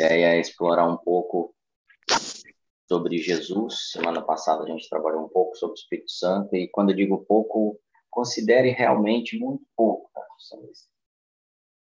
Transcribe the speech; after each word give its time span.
ideia 0.00 0.34
é 0.34 0.40
explorar 0.40 0.86
um 0.86 0.96
pouco 0.96 1.54
sobre 2.88 3.18
Jesus. 3.18 3.90
Semana 3.92 4.22
passada 4.22 4.64
a 4.64 4.66
gente 4.66 4.88
trabalhou 4.88 5.24
um 5.24 5.28
pouco 5.28 5.54
sobre 5.56 5.74
o 5.74 5.80
Espírito 5.80 6.10
Santo 6.10 6.56
e 6.56 6.68
quando 6.68 6.90
eu 6.90 6.96
digo 6.96 7.24
pouco, 7.26 7.78
considere 8.08 8.70
realmente 8.70 9.38
muito 9.38 9.64
pouco, 9.76 10.10
tá? 10.12 10.26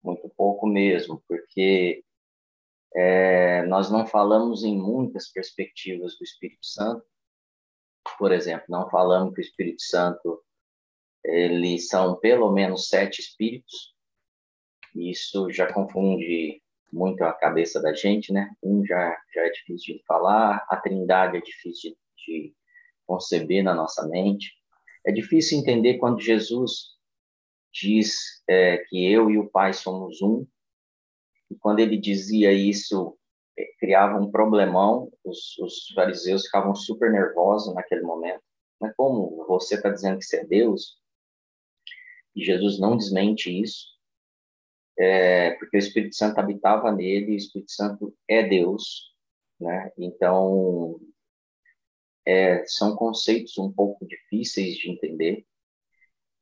muito 0.02 0.30
pouco 0.30 0.66
mesmo, 0.66 1.22
porque 1.28 2.04
é, 2.96 3.64
nós 3.66 3.92
não 3.92 4.08
falamos 4.08 4.64
em 4.64 4.78
muitas 4.78 5.30
perspectivas 5.32 6.18
do 6.18 6.24
Espírito 6.24 6.66
Santo. 6.66 7.06
Por 8.18 8.32
exemplo, 8.32 8.66
não 8.70 8.90
falamos 8.90 9.34
que 9.34 9.42
o 9.42 9.44
Espírito 9.44 9.82
Santo 9.82 10.42
eles 11.24 11.88
são 11.88 12.16
pelo 12.16 12.52
menos 12.52 12.88
sete 12.88 13.20
espíritos. 13.20 13.94
Isso 14.96 15.52
já 15.52 15.72
confunde 15.74 16.62
muito 16.96 17.24
a 17.24 17.34
cabeça 17.34 17.82
da 17.82 17.94
gente, 17.94 18.32
né? 18.32 18.50
Um 18.64 18.84
já, 18.86 19.16
já 19.34 19.42
é 19.42 19.50
difícil 19.50 19.98
de 19.98 20.04
falar, 20.06 20.66
a 20.70 20.78
trindade 20.78 21.38
é 21.38 21.42
difícil 21.42 21.92
de, 21.92 21.98
de 22.26 22.56
conceber 23.06 23.64
na 23.64 23.76
nossa 23.76 24.08
mente. 24.08 24.54
É 25.06 25.12
difícil 25.12 25.60
entender 25.60 25.98
quando 25.98 26.22
Jesus 26.22 26.96
diz 27.72 28.42
é, 28.48 28.78
que 28.78 29.12
eu 29.12 29.30
e 29.30 29.38
o 29.38 29.50
Pai 29.50 29.74
somos 29.74 30.22
um, 30.22 30.48
e 31.52 31.56
quando 31.56 31.80
ele 31.80 31.98
dizia 31.98 32.54
isso, 32.54 33.18
é, 33.60 33.66
criava 33.78 34.18
um 34.18 34.32
problemão, 34.32 35.12
os, 35.24 35.58
os 35.60 35.90
fariseus 35.94 36.46
ficavam 36.46 36.74
super 36.74 37.12
nervosos 37.12 37.76
naquele 37.76 38.02
momento. 38.02 38.42
Mas 38.80 38.96
como 38.96 39.46
você 39.48 39.76
está 39.76 39.90
dizendo 39.90 40.18
que 40.18 40.26
você 40.26 40.38
é 40.38 40.46
Deus? 40.46 40.98
E 42.34 42.44
Jesus 42.44 42.80
não 42.80 42.96
desmente 42.96 43.52
isso 43.52 43.95
é, 44.98 45.52
porque 45.52 45.78
o 45.78 45.80
Espírito 45.80 46.16
Santo 46.16 46.40
habitava 46.40 46.92
nele, 46.92 47.34
o 47.34 47.36
Espírito 47.36 47.72
Santo 47.72 48.16
é 48.28 48.44
Deus, 48.44 49.14
né? 49.60 49.92
Então, 49.98 51.00
é, 52.26 52.66
são 52.66 52.96
conceitos 52.96 53.58
um 53.58 53.72
pouco 53.72 54.06
difíceis 54.06 54.76
de 54.78 54.90
entender, 54.90 55.46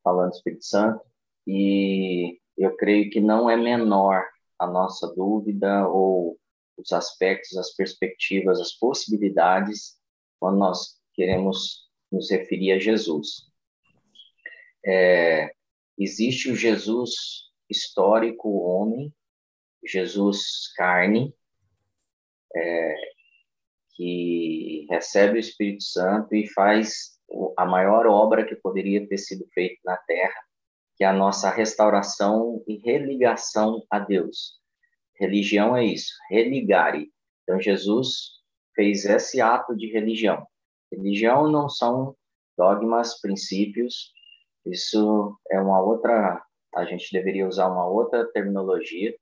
falando 0.04 0.32
do 0.32 0.36
Espírito 0.36 0.66
Santo, 0.66 1.04
e 1.48 2.40
eu 2.58 2.76
creio 2.78 3.10
que 3.10 3.20
não 3.20 3.50
é 3.50 3.58
menor 3.58 4.24
a 4.58 4.68
nossa 4.68 5.14
dúvida 5.14 5.88
ou 5.88 6.40
os 6.78 6.92
aspectos, 6.92 7.58
as 7.58 7.74
perspectivas, 7.76 8.60
as 8.60 8.74
possibilidades 8.74 9.98
quando 10.40 10.58
nós 10.58 11.00
queremos 11.14 11.90
nos 12.12 12.30
referir 12.30 12.74
a 12.74 12.80
Jesus. 12.80 13.52
É, 14.86 15.52
existe 15.98 16.52
o 16.52 16.56
Jesus 16.56 17.53
histórico 17.70 18.50
homem, 18.60 19.14
Jesus 19.84 20.72
carne, 20.76 21.34
é, 22.56 22.96
que 23.96 24.86
recebe 24.90 25.38
o 25.38 25.40
Espírito 25.40 25.84
Santo 25.84 26.34
e 26.34 26.48
faz 26.48 27.14
a 27.58 27.66
maior 27.66 28.06
obra 28.06 28.46
que 28.46 28.56
poderia 28.56 29.08
ter 29.08 29.18
sido 29.18 29.46
feita 29.54 29.80
na 29.84 29.98
Terra, 29.98 30.40
que 30.96 31.04
é 31.04 31.08
a 31.08 31.14
nossa 31.14 31.50
restauração 31.50 32.64
e 32.68 32.78
religação 32.78 33.84
a 33.90 34.00
Deus. 34.00 34.60
Religião 35.16 35.76
é 35.76 35.86
isso, 35.86 36.14
religare. 36.30 37.12
Então, 37.44 37.60
Jesus 37.60 38.42
fez 38.76 39.06
esse 39.06 39.42
ato 39.42 39.76
de 39.76 39.92
religião. 39.92 40.46
Religião 40.92 41.50
não 41.50 41.70
são 41.70 42.16
dogmas, 42.58 43.20
princípios, 43.20 44.12
isso 44.66 45.38
é 45.50 45.60
uma 45.60 45.82
outra 45.82 46.42
a 46.76 46.86
gente 46.86 47.12
deveria 47.12 47.48
usar 47.48 47.68
uma 47.70 47.88
outra 47.88 48.26
terminologia. 48.32 49.16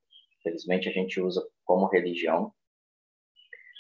Felizmente, 0.44 0.90
a 0.90 0.92
gente 0.92 1.20
usa 1.20 1.46
como 1.66 1.88
religião. 1.88 2.54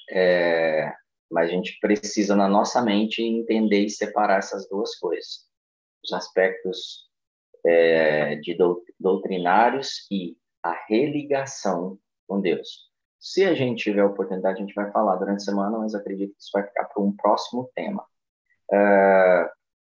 É, 0.09 0.93
mas 1.31 1.49
a 1.49 1.53
gente 1.53 1.79
precisa, 1.79 2.35
na 2.35 2.47
nossa 2.47 2.81
mente, 2.81 3.23
entender 3.23 3.85
e 3.85 3.89
separar 3.89 4.39
essas 4.39 4.67
duas 4.69 4.95
coisas. 4.97 5.47
Os 6.03 6.11
aspectos 6.13 7.09
é, 7.65 8.35
de 8.35 8.57
doutrinários 8.99 10.07
e 10.11 10.35
a 10.63 10.73
religação 10.87 11.97
com 12.27 12.41
Deus. 12.41 12.91
Se 13.19 13.45
a 13.45 13.53
gente 13.53 13.83
tiver 13.83 14.03
oportunidade, 14.03 14.57
a 14.57 14.61
gente 14.61 14.73
vai 14.73 14.91
falar 14.91 15.15
durante 15.17 15.41
a 15.41 15.45
semana, 15.45 15.77
mas 15.77 15.93
acredito 15.93 16.33
que 16.33 16.41
isso 16.41 16.49
vai 16.53 16.63
ficar 16.63 16.85
para 16.85 17.03
um 17.03 17.15
próximo 17.15 17.69
tema. 17.75 18.03
Uh, 18.71 19.47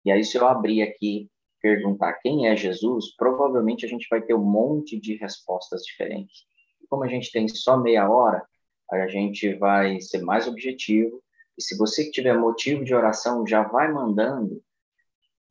e 0.04 0.12
aí, 0.12 0.22
se 0.22 0.36
eu 0.36 0.46
abrir 0.46 0.82
aqui 0.82 1.28
perguntar 1.66 2.12
quem 2.14 2.46
é 2.46 2.54
Jesus, 2.54 3.16
provavelmente 3.16 3.84
a 3.84 3.88
gente 3.88 4.06
vai 4.08 4.22
ter 4.22 4.34
um 4.34 4.44
monte 4.44 5.00
de 5.00 5.16
respostas 5.16 5.82
diferentes. 5.82 6.44
Como 6.88 7.02
a 7.02 7.08
gente 7.08 7.32
tem 7.32 7.48
só 7.48 7.76
meia 7.76 8.08
hora, 8.08 8.46
a 8.88 9.08
gente 9.08 9.52
vai 9.54 10.00
ser 10.00 10.22
mais 10.22 10.46
objetivo. 10.46 11.20
E 11.58 11.62
se 11.62 11.76
você 11.76 12.08
tiver 12.08 12.38
motivo 12.38 12.84
de 12.84 12.94
oração, 12.94 13.44
já 13.44 13.64
vai 13.64 13.92
mandando. 13.92 14.62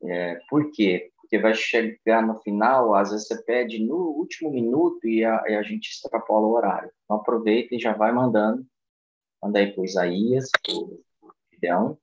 É, 0.01 0.39
por 0.49 0.71
quê? 0.71 1.11
Porque 1.17 1.37
vai 1.37 1.53
chegar 1.53 2.25
no 2.25 2.39
final, 2.39 2.95
às 2.95 3.11
vezes 3.11 3.27
você 3.27 3.43
pede 3.43 3.83
no 3.83 3.97
último 3.97 4.51
minuto 4.51 5.05
e 5.05 5.25
a, 5.25 5.43
e 5.49 5.55
a 5.55 5.63
gente 5.63 5.89
extrapola 5.89 6.47
o 6.47 6.53
horário. 6.53 6.89
Então 7.03 7.17
aproveita 7.17 7.75
e 7.75 7.79
já 7.79 7.91
vai 7.91 8.13
mandando. 8.13 8.65
Manda 9.43 9.59
aí 9.59 9.73
para 9.73 9.81
o 9.81 9.85
Isaías, 9.85 10.49
para 10.63 10.75
o 10.75 11.03
Gideão, 11.51 11.97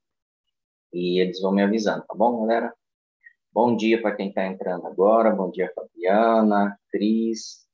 e 0.92 1.18
eles 1.18 1.40
vão 1.40 1.52
me 1.52 1.62
avisando, 1.62 2.04
tá 2.06 2.14
bom, 2.14 2.40
galera? 2.46 2.74
Bom 3.54 3.76
dia 3.76 4.00
para 4.00 4.16
quem 4.16 4.30
está 4.30 4.46
entrando 4.46 4.86
agora. 4.86 5.30
Bom 5.30 5.50
dia, 5.50 5.70
Fabiana, 5.74 6.74
Cris, 6.90 7.66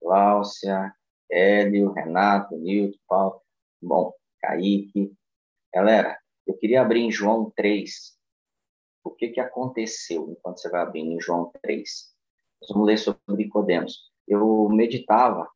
Cláudia, 0.00 0.94
Hélio, 1.30 1.92
Renato, 1.92 2.56
Nilton, 2.56 2.98
Paulo. 3.06 3.42
Bom, 3.82 4.14
Kaique. 4.40 5.12
Galera, 5.74 6.18
eu 6.46 6.56
queria 6.56 6.80
abrir 6.80 7.00
em 7.00 7.10
João 7.10 7.52
3. 7.54 8.18
O 9.04 9.10
que, 9.10 9.28
que 9.28 9.40
aconteceu 9.40 10.30
enquanto 10.30 10.62
você 10.62 10.70
vai 10.70 10.80
abrir 10.80 11.00
em 11.00 11.20
João 11.20 11.52
3? 11.60 12.14
Nós 12.62 12.70
vamos 12.70 12.86
ler 12.86 12.96
sobre 12.96 13.20
Nicodemos. 13.28 14.10
Eu 14.26 14.70
meditava, 14.70 15.46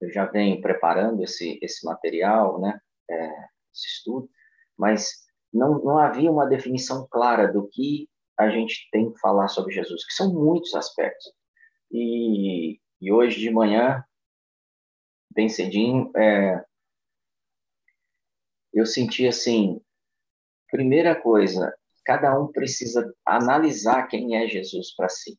eu 0.00 0.10
já 0.10 0.24
venho 0.24 0.60
preparando 0.60 1.22
esse, 1.22 1.56
esse 1.62 1.86
material, 1.86 2.60
né, 2.60 2.80
é, 3.08 3.28
esse 3.72 3.86
estudo, 3.86 4.28
mas 4.76 5.24
não, 5.52 5.78
não 5.78 5.98
havia 5.98 6.32
uma 6.32 6.46
definição 6.46 7.06
clara 7.08 7.46
do 7.46 7.68
que 7.68 8.08
a 8.38 8.50
gente 8.50 8.88
tem 8.90 9.12
que 9.12 9.18
falar 9.18 9.48
sobre 9.48 9.74
Jesus, 9.74 10.04
que 10.04 10.12
são 10.12 10.32
muitos 10.32 10.74
aspectos. 10.74 11.32
E, 11.90 12.78
e 13.00 13.12
hoje 13.12 13.40
de 13.40 13.50
manhã, 13.50 14.04
bem 15.30 15.48
cedinho, 15.48 16.10
é, 16.16 16.64
eu 18.72 18.84
senti 18.84 19.26
assim, 19.26 19.80
primeira 20.70 21.14
coisa, 21.14 21.74
cada 22.04 22.38
um 22.38 22.52
precisa 22.52 23.12
analisar 23.24 24.06
quem 24.06 24.36
é 24.36 24.46
Jesus 24.46 24.94
para 24.94 25.08
si. 25.08 25.38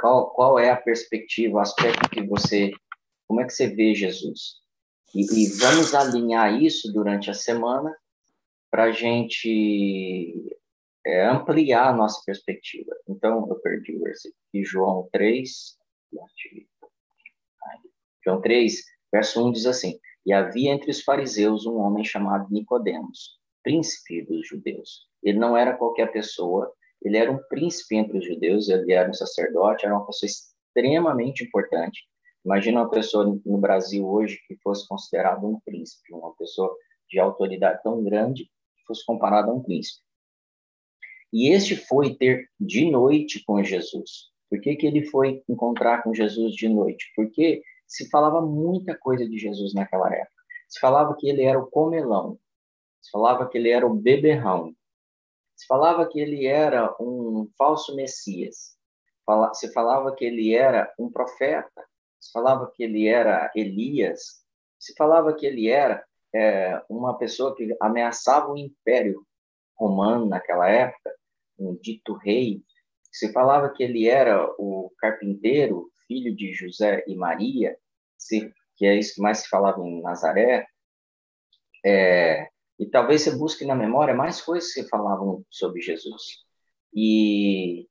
Qual, 0.00 0.30
qual 0.30 0.58
é 0.58 0.70
a 0.70 0.76
perspectiva, 0.76 1.56
o 1.56 1.60
aspecto 1.60 2.08
que 2.10 2.22
você, 2.24 2.70
como 3.26 3.40
é 3.40 3.44
que 3.44 3.52
você 3.52 3.66
vê 3.68 3.94
Jesus? 3.94 4.58
E, 5.14 5.22
e 5.22 5.48
vamos 5.58 5.94
alinhar 5.94 6.62
isso 6.62 6.92
durante 6.92 7.30
a 7.30 7.34
semana 7.34 7.94
para 8.70 8.84
a 8.84 8.92
gente 8.92 10.57
é, 11.08 11.26
ampliar 11.26 11.88
a 11.88 11.96
nossa 11.96 12.22
perspectiva. 12.26 12.94
Então, 13.08 13.48
eu 13.48 13.58
perdi 13.60 13.96
o 13.96 14.02
versículo 14.02 14.38
de 14.52 14.62
João 14.62 15.08
3, 15.10 15.78
João 18.22 18.40
3, 18.42 18.84
verso 19.10 19.48
1 19.48 19.52
diz 19.52 19.64
assim: 19.64 19.98
E 20.26 20.34
havia 20.34 20.70
entre 20.70 20.90
os 20.90 21.02
fariseus 21.02 21.64
um 21.64 21.76
homem 21.78 22.04
chamado 22.04 22.46
Nicodemos, 22.50 23.38
príncipe 23.62 24.22
dos 24.26 24.46
judeus. 24.46 25.08
Ele 25.22 25.38
não 25.38 25.56
era 25.56 25.76
qualquer 25.76 26.12
pessoa, 26.12 26.70
ele 27.02 27.16
era 27.16 27.32
um 27.32 27.38
príncipe 27.48 27.96
entre 27.96 28.18
os 28.18 28.26
judeus, 28.26 28.68
ele 28.68 28.92
era 28.92 29.08
um 29.08 29.14
sacerdote, 29.14 29.86
era 29.86 29.94
uma 29.94 30.04
pessoa 30.04 30.28
extremamente 30.28 31.42
importante. 31.42 32.02
Imagina 32.44 32.82
uma 32.82 32.90
pessoa 32.90 33.40
no 33.46 33.58
Brasil 33.58 34.06
hoje 34.06 34.38
que 34.46 34.56
fosse 34.56 34.86
considerada 34.86 35.46
um 35.46 35.58
príncipe, 35.60 36.12
uma 36.12 36.34
pessoa 36.36 36.70
de 37.08 37.18
autoridade 37.18 37.82
tão 37.82 38.04
grande 38.04 38.44
que 38.44 38.84
fosse 38.86 39.04
comparada 39.06 39.50
a 39.50 39.54
um 39.54 39.62
príncipe. 39.62 40.07
E 41.32 41.50
este 41.50 41.76
foi 41.76 42.14
ter 42.14 42.48
de 42.58 42.90
noite 42.90 43.44
com 43.44 43.62
Jesus. 43.62 44.30
Por 44.48 44.60
que, 44.60 44.76
que 44.76 44.86
ele 44.86 45.04
foi 45.04 45.42
encontrar 45.48 46.02
com 46.02 46.14
Jesus 46.14 46.54
de 46.54 46.68
noite? 46.68 47.12
Porque 47.14 47.62
se 47.86 48.08
falava 48.08 48.40
muita 48.40 48.96
coisa 48.96 49.28
de 49.28 49.38
Jesus 49.38 49.74
naquela 49.74 50.12
época. 50.12 50.42
Se 50.68 50.80
falava 50.80 51.16
que 51.16 51.28
ele 51.28 51.42
era 51.42 51.58
o 51.58 51.66
comelão, 51.66 52.38
se 53.00 53.10
falava 53.10 53.48
que 53.48 53.56
ele 53.58 53.70
era 53.70 53.86
o 53.86 53.94
beberrão, 53.94 54.74
se 55.56 55.66
falava 55.66 56.06
que 56.06 56.20
ele 56.20 56.46
era 56.46 56.94
um 57.00 57.50
falso 57.56 57.94
Messias, 57.96 58.76
se 59.54 59.72
falava 59.72 60.14
que 60.14 60.24
ele 60.24 60.54
era 60.54 60.92
um 60.98 61.10
profeta, 61.10 61.84
se 62.20 62.30
falava 62.32 62.70
que 62.74 62.82
ele 62.82 63.06
era 63.06 63.50
Elias, 63.54 64.42
se 64.78 64.94
falava 64.96 65.34
que 65.34 65.46
ele 65.46 65.68
era 65.68 66.04
é, 66.34 66.80
uma 66.88 67.16
pessoa 67.16 67.54
que 67.54 67.74
ameaçava 67.80 68.52
o 68.52 68.58
império 68.58 69.26
romano 69.76 70.26
naquela 70.26 70.68
época, 70.68 71.14
um 71.58 71.76
dito 71.76 72.14
rei, 72.14 72.62
se 73.10 73.32
falava 73.32 73.70
que 73.70 73.82
ele 73.82 74.06
era 74.06 74.46
o 74.58 74.92
carpinteiro, 74.98 75.90
filho 76.06 76.34
de 76.34 76.52
José 76.52 77.04
e 77.06 77.14
Maria, 77.14 77.76
se 78.16 78.52
que 78.76 78.86
é 78.86 78.96
isso 78.96 79.16
que 79.16 79.20
mais 79.20 79.38
se 79.38 79.48
falava 79.48 79.80
em 79.80 80.00
Nazaré, 80.00 80.66
é, 81.84 82.48
e 82.78 82.86
talvez 82.86 83.22
você 83.22 83.36
busque 83.36 83.64
na 83.64 83.74
memória 83.74 84.14
mais 84.14 84.40
coisas 84.40 84.72
que 84.72 84.84
falavam 84.84 85.44
sobre 85.50 85.80
Jesus. 85.80 86.44
E 86.94 87.88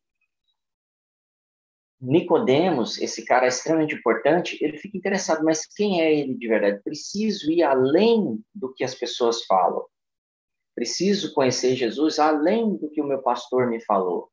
Nicodemos, 2.00 2.98
esse 3.00 3.26
cara 3.26 3.48
extremamente 3.48 3.96
importante, 3.96 4.58
ele 4.62 4.78
fica 4.78 4.98
interessado, 4.98 5.44
mas 5.44 5.66
quem 5.66 6.02
é 6.02 6.14
ele 6.14 6.36
de 6.36 6.48
verdade? 6.48 6.82
Preciso 6.84 7.52
ir 7.52 7.64
além 7.64 8.40
do 8.54 8.74
que 8.74 8.84
as 8.84 8.96
pessoas 8.96 9.44
falam. 9.46 9.84
Preciso 10.78 11.34
conhecer 11.34 11.76
Jesus 11.76 12.20
além 12.20 12.76
do 12.78 12.88
que 12.92 13.02
o 13.02 13.04
meu 13.04 13.20
pastor 13.24 13.68
me 13.68 13.84
falou. 13.84 14.30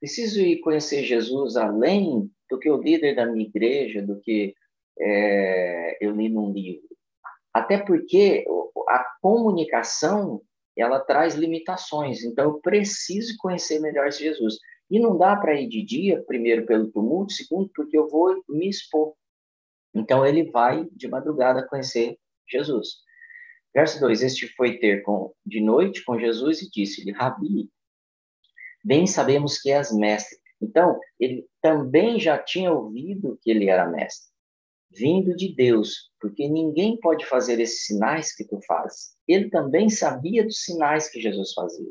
Preciso 0.00 0.40
ir 0.40 0.58
conhecer 0.62 1.04
Jesus 1.04 1.54
além 1.54 2.28
do 2.50 2.58
que 2.58 2.68
o 2.68 2.82
líder 2.82 3.14
da 3.14 3.24
minha 3.24 3.46
igreja, 3.46 4.02
do 4.02 4.18
que 4.18 4.52
é, 4.98 5.96
eu 6.00 6.10
li 6.10 6.28
num 6.28 6.52
livro. 6.52 6.88
Até 7.54 7.78
porque 7.78 8.44
a 8.88 9.04
comunicação 9.22 10.42
ela 10.76 10.98
traz 10.98 11.36
limitações. 11.36 12.24
Então 12.24 12.46
eu 12.46 12.60
preciso 12.60 13.36
conhecer 13.38 13.78
melhor 13.78 14.08
esse 14.08 14.24
Jesus. 14.24 14.56
E 14.90 14.98
não 14.98 15.16
dá 15.16 15.36
para 15.36 15.54
ir 15.54 15.68
de 15.68 15.84
dia, 15.84 16.20
primeiro 16.24 16.66
pelo 16.66 16.90
tumulto, 16.90 17.32
segundo 17.32 17.70
porque 17.76 17.96
eu 17.96 18.08
vou 18.08 18.42
me 18.48 18.68
expor. 18.68 19.14
Então 19.94 20.26
ele 20.26 20.50
vai 20.50 20.84
de 20.90 21.06
madrugada 21.06 21.64
conhecer 21.68 22.18
Jesus. 22.50 23.08
Verso 23.74 24.00
2: 24.00 24.22
Este 24.22 24.48
foi 24.54 24.78
ter 24.78 25.02
com, 25.02 25.32
de 25.46 25.60
noite 25.60 26.04
com 26.04 26.18
Jesus 26.18 26.62
e 26.62 26.70
disse-lhe: 26.70 27.12
Rabi, 27.12 27.70
bem 28.84 29.06
sabemos 29.06 29.60
que 29.60 29.70
és 29.70 29.92
mestre. 29.92 30.38
Então, 30.60 30.98
ele 31.18 31.46
também 31.62 32.20
já 32.20 32.36
tinha 32.36 32.72
ouvido 32.72 33.38
que 33.42 33.50
ele 33.50 33.68
era 33.68 33.88
mestre, 33.88 34.28
vindo 34.90 35.34
de 35.34 35.54
Deus, 35.54 36.10
porque 36.20 36.48
ninguém 36.48 36.98
pode 36.98 37.24
fazer 37.24 37.58
esses 37.60 37.86
sinais 37.86 38.34
que 38.34 38.44
tu 38.44 38.60
fazes. 38.66 39.14
Ele 39.26 39.48
também 39.48 39.88
sabia 39.88 40.44
dos 40.44 40.62
sinais 40.62 41.08
que 41.08 41.20
Jesus 41.20 41.52
fazia. 41.54 41.90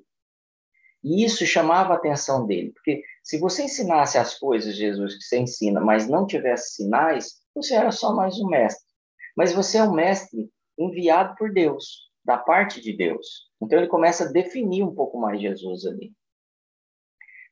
E 1.04 1.24
isso 1.24 1.46
chamava 1.46 1.94
a 1.94 1.96
atenção 1.96 2.46
dele, 2.46 2.72
porque 2.74 3.02
se 3.24 3.40
você 3.40 3.64
ensinasse 3.64 4.18
as 4.18 4.38
coisas, 4.38 4.76
Jesus, 4.76 5.16
que 5.16 5.24
você 5.24 5.38
ensina, 5.38 5.80
mas 5.80 6.10
não 6.10 6.28
tivesse 6.28 6.76
sinais, 6.76 7.42
você 7.56 7.74
era 7.74 7.92
só 7.92 8.14
mais 8.14 8.38
um 8.38 8.48
mestre. 8.48 8.86
Mas 9.36 9.54
você 9.54 9.78
é 9.78 9.84
um 9.84 9.94
mestre 9.94 10.52
enviado 10.80 11.36
por 11.36 11.52
Deus, 11.52 12.10
da 12.24 12.38
parte 12.38 12.81
de 12.81 12.94
Deus. 12.96 13.50
Então 13.62 13.78
ele 13.78 13.88
começa 13.88 14.24
a 14.24 14.31
definir 14.31 14.84
um 14.84 14.96
pouco 14.96 15.20
mais 15.20 15.42
Jesus 15.42 15.86
ali. 15.86 16.14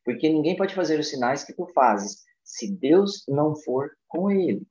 Porque 0.05 0.29
ninguém 0.29 0.55
pode 0.55 0.73
fazer 0.73 0.99
os 0.99 1.09
sinais 1.09 1.43
que 1.43 1.53
tu 1.53 1.67
fazes 1.73 2.23
se 2.43 2.71
Deus 2.71 3.25
não 3.27 3.55
for 3.55 3.91
com 4.07 4.31
ele. 4.31 4.65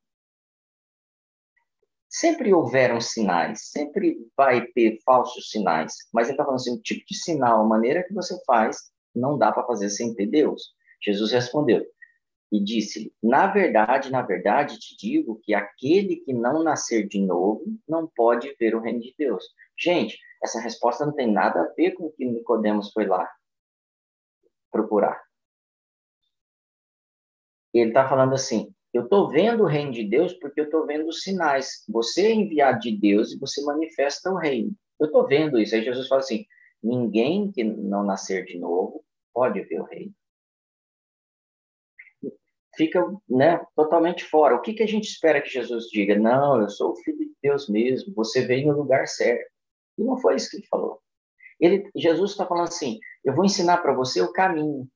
Sempre 2.09 2.51
houveram 2.51 2.99
sinais, 2.99 3.69
sempre 3.69 4.17
vai 4.35 4.65
ter 4.67 4.97
falsos 5.03 5.51
sinais, 5.51 5.93
mas 6.11 6.27
ele 6.27 6.33
está 6.33 6.43
falando 6.43 6.59
assim, 6.59 6.73
o 6.73 6.81
tipo 6.81 7.05
de 7.05 7.15
sinal, 7.15 7.61
a 7.61 7.67
maneira 7.67 8.03
que 8.03 8.13
você 8.13 8.35
faz, 8.45 8.91
não 9.13 9.37
dá 9.37 9.51
para 9.51 9.67
fazer 9.67 9.89
sem 9.89 10.15
ter 10.15 10.25
Deus. 10.25 10.73
Jesus 11.03 11.31
respondeu 11.31 11.85
e 12.51 12.63
disse-lhe: 12.63 13.13
Na 13.21 13.47
verdade, 13.47 14.11
na 14.11 14.21
verdade, 14.21 14.79
te 14.79 14.95
digo 14.97 15.39
que 15.43 15.53
aquele 15.53 16.17
que 16.17 16.33
não 16.33 16.63
nascer 16.63 17.07
de 17.07 17.21
novo 17.21 17.63
não 17.87 18.07
pode 18.07 18.53
ver 18.59 18.75
o 18.75 18.81
reino 18.81 18.99
de 18.99 19.13
Deus. 19.17 19.43
Gente, 19.77 20.17
essa 20.43 20.59
resposta 20.59 21.05
não 21.05 21.13
tem 21.13 21.31
nada 21.31 21.61
a 21.61 21.73
ver 21.73 21.91
com 21.91 22.05
o 22.05 22.11
que 22.11 22.25
Nicodemos 22.25 22.91
foi 22.91 23.05
lá 23.05 23.29
procurar. 24.71 25.21
Ele 27.73 27.89
está 27.89 28.07
falando 28.07 28.33
assim: 28.33 28.73
eu 28.93 29.03
estou 29.03 29.29
vendo 29.29 29.63
o 29.63 29.67
reino 29.67 29.91
de 29.91 30.03
Deus 30.03 30.33
porque 30.33 30.61
eu 30.61 30.65
estou 30.65 30.85
vendo 30.85 31.07
os 31.07 31.21
sinais. 31.21 31.83
Você 31.89 32.27
é 32.27 32.33
enviado 32.33 32.79
de 32.79 32.97
Deus 32.97 33.31
e 33.31 33.39
você 33.39 33.61
manifesta 33.63 34.31
o 34.31 34.37
reino. 34.37 34.71
Eu 34.99 35.07
estou 35.07 35.27
vendo 35.27 35.59
isso. 35.59 35.75
Aí 35.75 35.83
Jesus 35.83 36.07
fala 36.07 36.21
assim: 36.21 36.45
ninguém 36.81 37.51
que 37.51 37.63
não 37.63 38.03
nascer 38.03 38.45
de 38.45 38.57
novo 38.57 39.03
pode 39.33 39.61
ver 39.61 39.81
o 39.81 39.85
reino. 39.85 40.13
Fica 42.77 43.03
né, 43.27 43.59
totalmente 43.75 44.23
fora. 44.23 44.55
O 44.55 44.61
que, 44.61 44.73
que 44.73 44.83
a 44.83 44.87
gente 44.87 45.05
espera 45.05 45.41
que 45.41 45.49
Jesus 45.49 45.85
diga? 45.85 46.17
Não, 46.17 46.61
eu 46.61 46.69
sou 46.69 46.91
o 46.91 46.95
filho 46.97 47.17
de 47.17 47.33
Deus 47.41 47.67
mesmo. 47.67 48.13
Você 48.13 48.45
veio 48.45 48.67
no 48.67 48.77
lugar 48.77 49.07
certo. 49.07 49.49
E 49.97 50.03
não 50.03 50.17
foi 50.17 50.35
isso 50.35 50.51
que 50.51 50.57
ele 50.57 50.67
falou. 50.67 51.01
Ele, 51.59 51.89
Jesus 51.95 52.31
está 52.31 52.45
falando 52.45 52.67
assim: 52.67 52.99
eu 53.25 53.33
vou 53.33 53.43
ensinar 53.43 53.77
para 53.79 53.93
você 53.93 54.21
o 54.21 54.31
caminho 54.31 54.87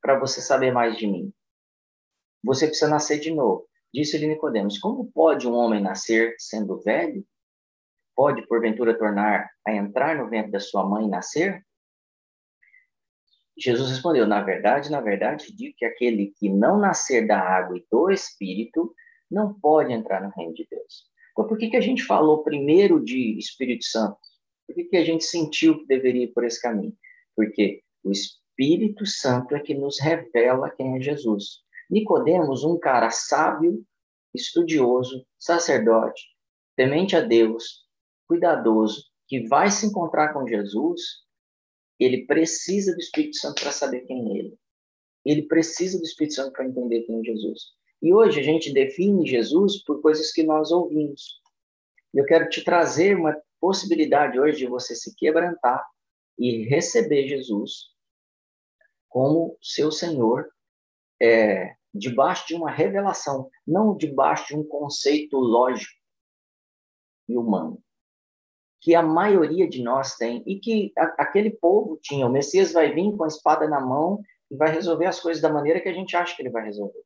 para 0.00 0.18
você 0.18 0.40
saber 0.40 0.72
mais 0.72 0.96
de 0.96 1.06
mim. 1.06 1.32
Você 2.44 2.66
precisa 2.66 2.88
nascer 2.88 3.18
de 3.18 3.34
novo. 3.34 3.68
Disse-lhe 3.92 4.28
Nicodemos: 4.28 4.78
Como 4.78 5.10
pode 5.10 5.48
um 5.48 5.54
homem 5.54 5.82
nascer 5.82 6.34
sendo 6.38 6.80
velho? 6.80 7.26
Pode, 8.14 8.46
porventura, 8.46 8.96
tornar 8.96 9.50
a 9.66 9.72
entrar 9.72 10.16
no 10.16 10.28
ventre 10.28 10.52
da 10.52 10.60
sua 10.60 10.88
mãe 10.88 11.06
e 11.06 11.10
nascer? 11.10 11.64
Jesus 13.58 13.90
respondeu: 13.90 14.26
Na 14.26 14.42
verdade, 14.42 14.90
na 14.90 15.00
verdade, 15.00 15.52
digo 15.54 15.74
que 15.76 15.84
aquele 15.84 16.32
que 16.38 16.48
não 16.48 16.78
nascer 16.78 17.26
da 17.26 17.38
água 17.40 17.76
e 17.76 17.84
do 17.90 18.10
Espírito 18.10 18.94
não 19.30 19.52
pode 19.54 19.92
entrar 19.92 20.22
no 20.22 20.30
reino 20.30 20.54
de 20.54 20.66
Deus. 20.70 21.08
Então, 21.32 21.46
por 21.46 21.58
que, 21.58 21.68
que 21.68 21.76
a 21.76 21.80
gente 21.80 22.04
falou 22.04 22.42
primeiro 22.42 23.02
de 23.02 23.38
Espírito 23.38 23.84
Santo? 23.84 24.18
Por 24.66 24.74
que, 24.74 24.84
que 24.84 24.96
a 24.96 25.04
gente 25.04 25.24
sentiu 25.24 25.78
que 25.78 25.86
deveria 25.86 26.24
ir 26.24 26.32
por 26.32 26.44
esse 26.44 26.60
caminho? 26.60 26.96
Porque 27.36 27.82
o 28.02 28.10
Espírito 28.10 29.06
Santo 29.06 29.54
é 29.54 29.60
que 29.60 29.74
nos 29.74 30.00
revela 30.00 30.70
quem 30.70 30.96
é 30.96 31.00
Jesus. 31.00 31.60
Nicodemos, 31.90 32.64
um 32.64 32.78
cara 32.78 33.10
sábio, 33.10 33.84
estudioso, 34.34 35.24
sacerdote, 35.38 36.22
temente 36.76 37.16
a 37.16 37.20
Deus, 37.20 37.86
cuidadoso, 38.26 39.04
que 39.26 39.46
vai 39.46 39.70
se 39.70 39.86
encontrar 39.86 40.32
com 40.32 40.46
Jesus, 40.46 41.24
ele 41.98 42.26
precisa 42.26 42.92
do 42.94 43.00
Espírito 43.00 43.36
Santo 43.36 43.62
para 43.62 43.72
saber 43.72 44.00
quem 44.02 44.32
é 44.32 44.38
ele. 44.38 44.58
Ele 45.24 45.42
precisa 45.42 45.98
do 45.98 46.04
Espírito 46.04 46.34
Santo 46.34 46.52
para 46.52 46.66
entender 46.66 47.02
quem 47.02 47.20
é 47.20 47.24
Jesus. 47.24 47.72
E 48.00 48.14
hoje 48.14 48.40
a 48.40 48.42
gente 48.42 48.72
define 48.72 49.26
Jesus 49.26 49.82
por 49.82 50.00
coisas 50.00 50.32
que 50.32 50.42
nós 50.42 50.70
ouvimos. 50.70 51.40
Eu 52.14 52.24
quero 52.24 52.48
te 52.48 52.62
trazer 52.62 53.16
uma 53.16 53.36
possibilidade 53.60 54.38
hoje 54.38 54.58
de 54.58 54.66
você 54.66 54.94
se 54.94 55.14
quebrantar 55.16 55.84
e 56.38 56.64
receber 56.68 57.26
Jesus 57.26 57.88
como 59.08 59.56
seu 59.60 59.90
Senhor 59.90 60.48
é, 61.20 61.74
debaixo 61.92 62.46
de 62.46 62.54
uma 62.54 62.70
revelação, 62.70 63.50
não 63.66 63.96
debaixo 63.96 64.48
de 64.48 64.56
um 64.56 64.64
conceito 64.64 65.36
lógico 65.38 65.98
e 67.28 67.36
humano, 67.36 67.82
que 68.80 68.94
a 68.94 69.02
maioria 69.02 69.68
de 69.68 69.82
nós 69.82 70.16
tem 70.16 70.42
e 70.46 70.58
que 70.58 70.92
a, 70.96 71.04
aquele 71.22 71.50
povo 71.50 71.98
tinha. 72.00 72.26
O 72.26 72.30
Messias 72.30 72.72
vai 72.72 72.92
vir 72.92 73.16
com 73.16 73.24
a 73.24 73.28
espada 73.28 73.68
na 73.68 73.80
mão 73.80 74.22
e 74.50 74.56
vai 74.56 74.70
resolver 74.70 75.06
as 75.06 75.20
coisas 75.20 75.42
da 75.42 75.52
maneira 75.52 75.80
que 75.80 75.88
a 75.88 75.92
gente 75.92 76.16
acha 76.16 76.34
que 76.34 76.42
ele 76.42 76.50
vai 76.50 76.64
resolver. 76.64 77.02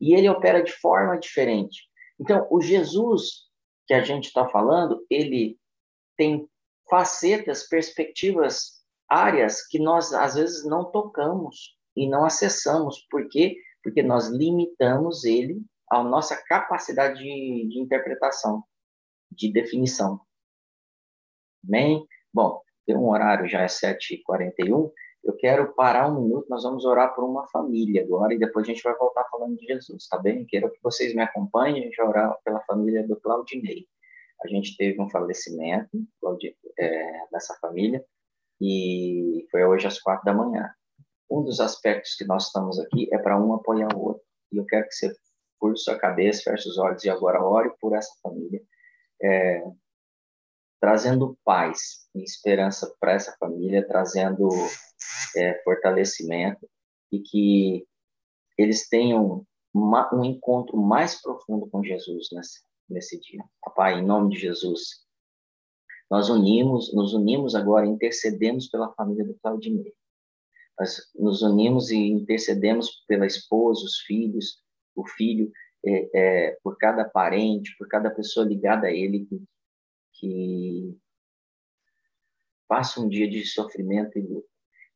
E 0.00 0.14
ele 0.14 0.28
opera 0.28 0.62
de 0.62 0.72
forma 0.72 1.18
diferente. 1.18 1.82
Então, 2.18 2.46
o 2.50 2.60
Jesus 2.60 3.46
que 3.86 3.94
a 3.94 4.02
gente 4.02 4.26
está 4.26 4.48
falando, 4.48 5.04
ele 5.08 5.58
tem 6.16 6.48
facetas, 6.90 7.68
perspectivas, 7.68 8.82
áreas 9.08 9.64
que 9.66 9.78
nós 9.78 10.12
às 10.12 10.34
vezes 10.34 10.64
não 10.64 10.90
tocamos 10.90 11.76
e 11.96 12.08
não 12.08 12.24
acessamos, 12.24 13.06
porque 13.10 13.56
porque 13.82 14.02
nós 14.02 14.26
limitamos 14.26 15.22
ele 15.22 15.62
à 15.88 16.02
nossa 16.02 16.36
capacidade 16.36 17.22
de, 17.22 17.68
de 17.68 17.78
interpretação, 17.78 18.64
de 19.30 19.52
definição. 19.52 20.20
Bem, 21.62 22.06
bom, 22.32 22.60
tem 22.86 22.96
um 22.96 23.08
horário, 23.08 23.48
já 23.48 23.62
é 23.62 23.66
7h41, 23.66 24.90
eu 25.24 25.36
quero 25.36 25.74
parar 25.74 26.08
um 26.08 26.22
minuto, 26.22 26.46
nós 26.48 26.62
vamos 26.62 26.84
orar 26.84 27.14
por 27.14 27.24
uma 27.24 27.46
família 27.48 28.02
agora 28.02 28.32
e 28.32 28.38
depois 28.38 28.64
a 28.64 28.72
gente 28.72 28.82
vai 28.82 28.94
voltar 28.96 29.24
falando 29.30 29.56
de 29.56 29.66
Jesus, 29.66 30.06
tá 30.08 30.18
bem? 30.18 30.46
Quero 30.46 30.70
que 30.70 30.78
vocês 30.82 31.14
me 31.14 31.22
acompanhem, 31.22 31.82
a 31.82 31.84
gente 31.84 31.96
vai 31.96 32.06
orar 32.06 32.38
pela 32.44 32.60
família 32.60 33.06
do 33.06 33.16
Claudinei. 33.20 33.86
A 34.44 34.48
gente 34.48 34.76
teve 34.76 35.00
um 35.00 35.10
falecimento 35.10 35.90
é, 36.78 37.26
dessa 37.32 37.54
família 37.60 38.04
e 38.60 39.46
foi 39.50 39.64
hoje 39.64 39.86
às 39.86 39.98
quatro 39.98 40.24
da 40.24 40.32
manhã 40.32 40.70
um 41.30 41.42
dos 41.42 41.60
aspectos 41.60 42.14
que 42.14 42.24
nós 42.24 42.46
estamos 42.46 42.78
aqui 42.78 43.08
é 43.12 43.18
para 43.18 43.40
um 43.40 43.52
apoiar 43.54 43.94
o 43.94 44.00
outro. 44.00 44.22
E 44.52 44.56
eu 44.56 44.64
quero 44.66 44.86
que 44.86 44.94
você 44.94 45.12
curte 45.58 45.80
sua 45.80 45.98
cabeça, 45.98 46.50
feche 46.50 46.68
os 46.68 46.78
olhos 46.78 47.04
e 47.04 47.10
agora 47.10 47.42
ore 47.42 47.70
por 47.80 47.94
essa 47.94 48.12
família, 48.22 48.62
é, 49.22 49.62
trazendo 50.80 51.38
paz 51.44 52.08
e 52.14 52.22
esperança 52.22 52.94
para 53.00 53.12
essa 53.12 53.34
família, 53.38 53.86
trazendo 53.86 54.48
é, 55.36 55.62
fortalecimento 55.62 56.68
e 57.10 57.20
que 57.20 57.86
eles 58.58 58.88
tenham 58.88 59.46
uma, 59.72 60.12
um 60.14 60.24
encontro 60.24 60.76
mais 60.76 61.20
profundo 61.20 61.66
com 61.68 61.82
Jesus 61.82 62.28
nesse, 62.32 62.60
nesse 62.88 63.20
dia. 63.20 63.44
Papai, 63.62 63.98
em 63.98 64.04
nome 64.04 64.34
de 64.34 64.40
Jesus, 64.40 65.04
nós 66.10 66.28
unimos, 66.28 66.92
nos 66.94 67.14
unimos 67.14 67.54
agora, 67.54 67.86
intercedemos 67.86 68.68
pela 68.68 68.92
família 68.94 69.24
do 69.24 69.34
Claudinei 69.42 69.94
nós 70.78 71.10
nos 71.14 71.42
unimos 71.42 71.90
e 71.90 71.96
intercedemos 71.96 73.02
pela 73.08 73.26
esposa, 73.26 73.84
os 73.84 74.00
filhos, 74.00 74.62
o 74.94 75.06
filho, 75.06 75.50
é, 75.84 76.10
é, 76.14 76.58
por 76.62 76.76
cada 76.76 77.04
parente, 77.04 77.74
por 77.78 77.88
cada 77.88 78.10
pessoa 78.10 78.46
ligada 78.46 78.86
a 78.86 78.92
Ele 78.92 79.24
que, 79.24 79.42
que 80.18 80.96
passa 82.68 83.00
um 83.00 83.08
dia 83.08 83.28
de 83.28 83.44
sofrimento 83.44 84.18
e 84.18 84.22
luta. 84.22 84.48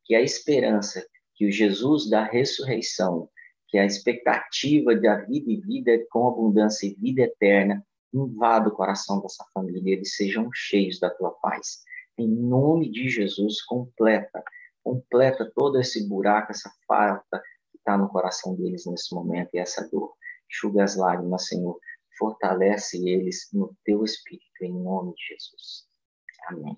Que 0.03 0.15
a 0.15 0.21
esperança, 0.21 1.05
que 1.35 1.45
o 1.47 1.51
Jesus 1.51 2.09
da 2.09 2.23
ressurreição, 2.23 3.29
que 3.67 3.77
a 3.77 3.85
expectativa 3.85 4.95
da 4.95 5.15
vida 5.17 5.49
e 5.49 5.57
vida 5.61 6.05
com 6.09 6.27
abundância 6.27 6.85
e 6.85 6.95
vida 6.95 7.21
eterna 7.21 7.85
invada 8.13 8.67
o 8.67 8.73
coração 8.73 9.21
dessa 9.21 9.45
família, 9.53 9.93
eles 9.93 10.15
sejam 10.15 10.49
cheios 10.53 10.99
da 10.99 11.09
tua 11.09 11.31
paz. 11.31 11.81
Em 12.17 12.27
nome 12.27 12.89
de 12.91 13.09
Jesus, 13.09 13.61
completa, 13.63 14.43
completa 14.83 15.49
todo 15.55 15.79
esse 15.79 16.07
buraco, 16.07 16.51
essa 16.51 16.69
falta 16.85 17.41
que 17.71 17.77
está 17.77 17.97
no 17.97 18.09
coração 18.09 18.55
deles 18.55 18.85
nesse 18.85 19.15
momento 19.15 19.49
e 19.53 19.59
essa 19.59 19.87
dor. 19.89 20.13
Enxuga 20.49 20.83
as 20.83 20.97
lágrimas, 20.97 21.47
Senhor. 21.47 21.79
Fortalece 22.17 22.97
eles 23.07 23.47
no 23.53 23.73
teu 23.85 24.03
espírito, 24.03 24.50
em 24.65 24.73
nome 24.73 25.13
de 25.15 25.23
Jesus. 25.27 25.87
Amém. 26.47 26.77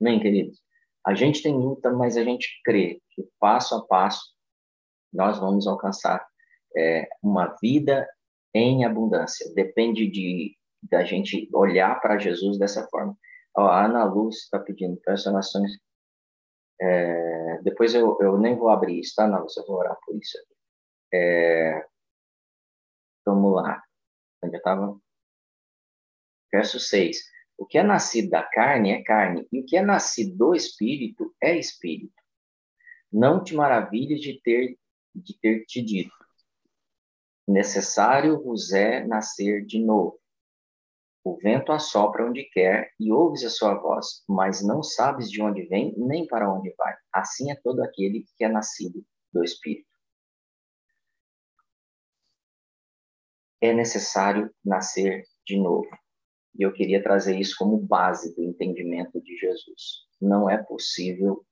Amém, 0.00 0.20
queridos? 0.20 0.62
A 1.06 1.14
gente 1.14 1.42
tem 1.42 1.54
luta, 1.54 1.90
mas 1.92 2.16
a 2.16 2.24
gente 2.24 2.60
crê 2.64 3.00
que 3.10 3.28
passo 3.38 3.74
a 3.76 3.86
passo 3.86 4.34
nós 5.12 5.38
vamos 5.38 5.66
alcançar 5.66 6.26
é, 6.76 7.08
uma 7.22 7.56
vida 7.60 8.06
em 8.54 8.84
abundância. 8.84 9.52
Depende 9.54 10.06
de 10.08 10.56
da 10.82 11.04
gente 11.04 11.48
olhar 11.52 12.00
para 12.00 12.18
Jesus 12.18 12.58
dessa 12.58 12.86
forma. 12.88 13.16
Ó, 13.56 13.66
a 13.66 13.84
Ana 13.84 14.04
Luz 14.04 14.36
está 14.36 14.58
pedindo 14.58 14.96
personações. 14.98 15.72
É, 16.80 17.60
depois 17.62 17.94
eu, 17.94 18.16
eu 18.20 18.38
nem 18.38 18.56
vou 18.56 18.68
abrir 18.68 19.00
isso, 19.00 19.14
tá, 19.16 19.24
Ana 19.24 19.38
Luz? 19.38 19.56
Eu 19.56 19.66
vou 19.66 19.76
orar 19.76 19.96
por 20.04 20.14
isso. 20.16 20.38
É, 21.12 21.86
vamos 23.24 23.54
lá. 23.54 23.82
Onde 24.42 24.56
eu 24.56 24.58
estava? 24.58 25.00
Verso 26.52 26.78
6. 26.78 27.18
O 27.58 27.66
que 27.66 27.78
é 27.78 27.82
nascido 27.82 28.30
da 28.30 28.42
carne 28.42 28.92
é 28.92 29.02
carne, 29.02 29.46
e 29.50 29.60
o 29.60 29.64
que 29.64 29.76
é 29.76 29.82
nascido 29.82 30.36
do 30.36 30.54
espírito 30.54 31.34
é 31.42 31.56
espírito. 31.58 32.14
Não 33.10 33.42
te 33.42 33.54
maravilhes 33.54 34.20
de 34.20 34.40
ter 34.42 34.78
de 35.14 35.38
ter 35.38 35.64
te 35.64 35.82
dito: 35.82 36.14
necessário 37.48 38.42
vos 38.42 38.72
é 38.72 39.06
nascer 39.06 39.64
de 39.64 39.82
novo. 39.82 40.20
O 41.24 41.36
vento 41.38 41.72
assopra 41.72 42.24
onde 42.24 42.44
quer 42.44 42.92
e 43.00 43.10
ouves 43.10 43.44
a 43.44 43.50
sua 43.50 43.74
voz, 43.74 44.22
mas 44.28 44.62
não 44.62 44.82
sabes 44.82 45.30
de 45.30 45.42
onde 45.42 45.62
vem 45.62 45.92
nem 45.96 46.26
para 46.26 46.52
onde 46.52 46.72
vai. 46.76 46.94
Assim 47.12 47.50
é 47.50 47.56
todo 47.56 47.82
aquele 47.82 48.24
que 48.36 48.44
é 48.44 48.48
nascido 48.48 49.04
do 49.32 49.42
Espírito. 49.42 49.88
É 53.60 53.72
necessário 53.72 54.54
nascer 54.64 55.24
de 55.44 55.58
novo. 55.58 55.88
E 56.58 56.62
eu 56.62 56.72
queria 56.72 57.02
trazer 57.02 57.38
isso 57.38 57.54
como 57.58 57.78
base 57.78 58.34
do 58.34 58.42
entendimento 58.42 59.20
de 59.20 59.36
Jesus. 59.36 60.06
Não 60.20 60.48
é 60.48 60.56
possível 60.56 61.44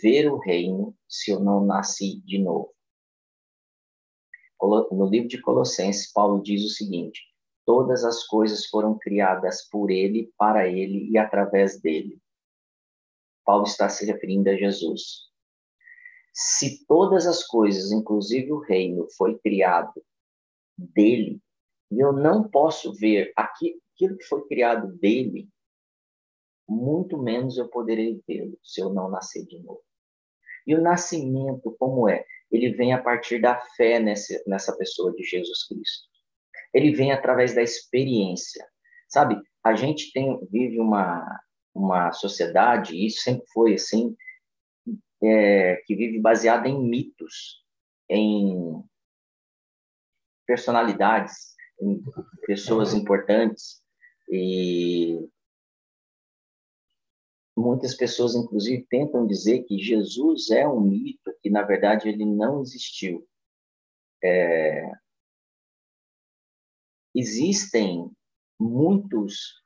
ver 0.00 0.30
o 0.30 0.38
reino 0.38 0.96
se 1.08 1.30
eu 1.30 1.40
não 1.40 1.64
nasci 1.64 2.20
de 2.20 2.38
novo. 2.38 2.72
No 4.90 5.06
livro 5.08 5.28
de 5.28 5.40
Colossenses, 5.40 6.12
Paulo 6.12 6.42
diz 6.42 6.64
o 6.64 6.68
seguinte: 6.68 7.20
Todas 7.64 8.04
as 8.04 8.24
coisas 8.24 8.66
foram 8.66 8.98
criadas 8.98 9.68
por 9.68 9.90
ele, 9.90 10.32
para 10.36 10.68
ele 10.68 11.10
e 11.10 11.18
através 11.18 11.80
dele. 11.80 12.20
Paulo 13.44 13.64
está 13.64 13.88
se 13.88 14.04
referindo 14.04 14.50
a 14.50 14.56
Jesus. 14.56 15.28
Se 16.32 16.84
todas 16.86 17.26
as 17.26 17.44
coisas, 17.44 17.92
inclusive 17.92 18.52
o 18.52 18.58
reino, 18.58 19.06
foi 19.16 19.38
criado 19.38 19.92
dele, 20.76 21.40
e 21.90 21.98
eu 21.98 22.12
não 22.12 22.48
posso 22.48 22.92
ver 22.94 23.32
aquilo 23.98 24.16
que 24.16 24.24
foi 24.24 24.46
criado 24.46 24.92
dele, 24.98 25.48
muito 26.68 27.18
menos 27.18 27.58
eu 27.58 27.68
poderei 27.68 28.22
vê-lo 28.26 28.58
se 28.62 28.80
eu 28.80 28.90
não 28.90 29.10
nascer 29.10 29.44
de 29.46 29.58
novo. 29.58 29.82
E 30.66 30.74
o 30.74 30.82
nascimento, 30.82 31.74
como 31.78 32.08
é? 32.08 32.24
Ele 32.50 32.70
vem 32.72 32.92
a 32.92 33.02
partir 33.02 33.40
da 33.40 33.58
fé 33.76 33.98
nessa, 33.98 34.42
nessa 34.46 34.76
pessoa 34.76 35.12
de 35.14 35.22
Jesus 35.22 35.66
Cristo 35.66 36.08
ele 36.72 36.94
vem 36.94 37.12
através 37.12 37.54
da 37.54 37.62
experiência. 37.62 38.66
Sabe, 39.08 39.40
a 39.64 39.74
gente 39.74 40.12
tem 40.12 40.38
vive 40.50 40.78
uma, 40.78 41.40
uma 41.74 42.12
sociedade, 42.12 42.94
e 42.94 43.06
isso 43.06 43.22
sempre 43.22 43.46
foi 43.52 43.74
assim, 43.74 44.14
é, 45.22 45.76
que 45.86 45.94
vive 45.94 46.20
baseada 46.20 46.68
em 46.68 46.80
mitos, 46.80 47.64
em 48.08 48.82
personalidades, 50.46 51.54
em 51.80 52.02
pessoas 52.46 52.94
importantes, 52.94 53.82
e 54.30 55.28
muitas 57.56 57.94
pessoas, 57.94 58.34
inclusive, 58.34 58.86
tentam 58.88 59.26
dizer 59.26 59.64
que 59.64 59.78
Jesus 59.78 60.50
é 60.50 60.66
um 60.66 60.80
mito, 60.80 61.34
que 61.42 61.50
na 61.50 61.62
verdade 61.62 62.08
ele 62.08 62.24
não 62.24 62.62
existiu. 62.62 63.26
É, 64.22 64.90
existem 67.14 68.10
muitos 68.58 69.62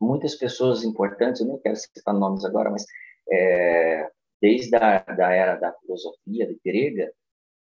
muitas 0.00 0.34
pessoas 0.34 0.84
importantes, 0.84 1.40
eu 1.40 1.46
nem 1.46 1.58
quero 1.58 1.76
citar 1.76 2.14
nomes 2.14 2.44
agora, 2.44 2.70
mas 2.70 2.84
é, 3.30 4.10
desde 4.40 4.76
a 4.76 4.98
da 5.00 5.32
era 5.32 5.56
da 5.56 5.72
filosofia 5.80 6.54
grega, 6.64 7.12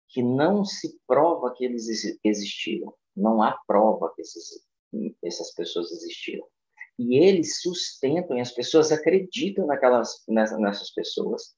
que 0.08 0.22
não 0.22 0.64
se 0.64 0.98
prova 1.06 1.52
que 1.54 1.64
eles 1.64 1.88
existiram, 2.24 2.94
não 3.16 3.42
há 3.42 3.58
prova 3.66 4.12
que 4.14 4.22
esses, 4.22 4.64
essas 5.22 5.52
pessoas 5.54 5.90
existiram. 5.92 6.46
E 6.98 7.16
eles 7.16 7.60
sustentam, 7.60 8.36
e 8.36 8.40
as 8.40 8.50
pessoas 8.50 8.90
acreditam 8.90 9.66
naquelas, 9.66 10.22
nessas 10.26 10.90
pessoas, 10.92 11.54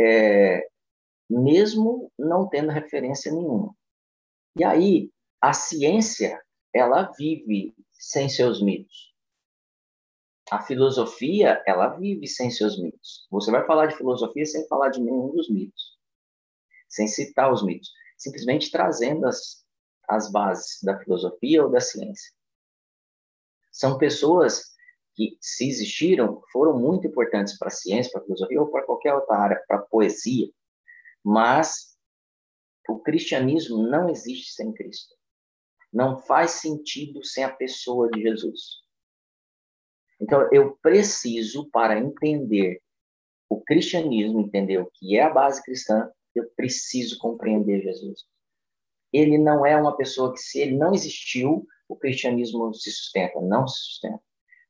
é, 0.00 0.66
mesmo 1.28 2.10
não 2.18 2.48
tendo 2.48 2.72
referência 2.72 3.32
nenhuma. 3.32 3.74
E 4.58 4.64
aí, 4.64 5.10
a 5.40 5.52
ciência 5.52 6.40
ela 6.74 7.12
vive 7.16 7.74
sem 7.92 8.28
seus 8.28 8.62
mitos. 8.62 9.14
A 10.50 10.60
filosofia, 10.62 11.62
ela 11.66 11.96
vive 11.96 12.26
sem 12.26 12.50
seus 12.50 12.80
mitos. 12.80 13.26
Você 13.30 13.52
vai 13.52 13.64
falar 13.64 13.86
de 13.86 13.96
filosofia 13.96 14.44
sem 14.44 14.66
falar 14.66 14.88
de 14.88 15.00
nenhum 15.00 15.30
dos 15.30 15.48
mitos, 15.48 15.96
sem 16.88 17.06
citar 17.06 17.52
os 17.52 17.64
mitos, 17.64 17.92
simplesmente 18.18 18.70
trazendo 18.70 19.26
as, 19.26 19.64
as 20.08 20.30
bases 20.32 20.82
da 20.82 20.98
filosofia 20.98 21.64
ou 21.64 21.70
da 21.70 21.80
ciência. 21.80 22.32
São 23.80 23.96
pessoas 23.96 24.74
que, 25.14 25.38
se 25.40 25.68
existiram, 25.68 26.42
foram 26.52 26.78
muito 26.78 27.06
importantes 27.06 27.56
para 27.56 27.68
a 27.68 27.72
ciência, 27.72 28.12
para 28.12 28.20
a 28.20 28.24
filosofia 28.24 28.60
ou 28.60 28.68
para 28.68 28.84
qualquer 28.84 29.14
outra 29.14 29.36
área, 29.36 29.64
para 29.66 29.78
a 29.78 29.82
poesia, 29.82 30.50
mas 31.24 31.96
o 32.88 32.98
cristianismo 32.98 33.82
não 33.82 34.08
existe 34.08 34.52
sem 34.52 34.72
Cristo 34.72 35.14
não 35.92 36.18
faz 36.18 36.52
sentido 36.52 37.24
sem 37.24 37.44
a 37.44 37.52
pessoa 37.52 38.08
de 38.10 38.22
Jesus. 38.22 38.80
Então, 40.20 40.48
eu 40.52 40.76
preciso, 40.82 41.68
para 41.70 41.98
entender 41.98 42.80
o 43.48 43.60
cristianismo, 43.60 44.40
entender 44.40 44.78
o 44.78 44.90
que 44.94 45.16
é 45.16 45.22
a 45.22 45.30
base 45.30 45.62
cristã, 45.62 46.08
eu 46.34 46.48
preciso 46.54 47.18
compreender 47.18 47.82
Jesus. 47.82 48.24
Ele 49.12 49.38
não 49.38 49.66
é 49.66 49.76
uma 49.76 49.96
pessoa 49.96 50.32
que, 50.32 50.38
se 50.38 50.60
ele 50.60 50.76
não 50.76 50.94
existiu, 50.94 51.66
o 51.90 51.96
cristianismo 51.96 52.72
se 52.72 52.90
sustenta. 52.90 53.40
Não 53.40 53.66
se 53.66 53.80
sustenta. 53.80 54.20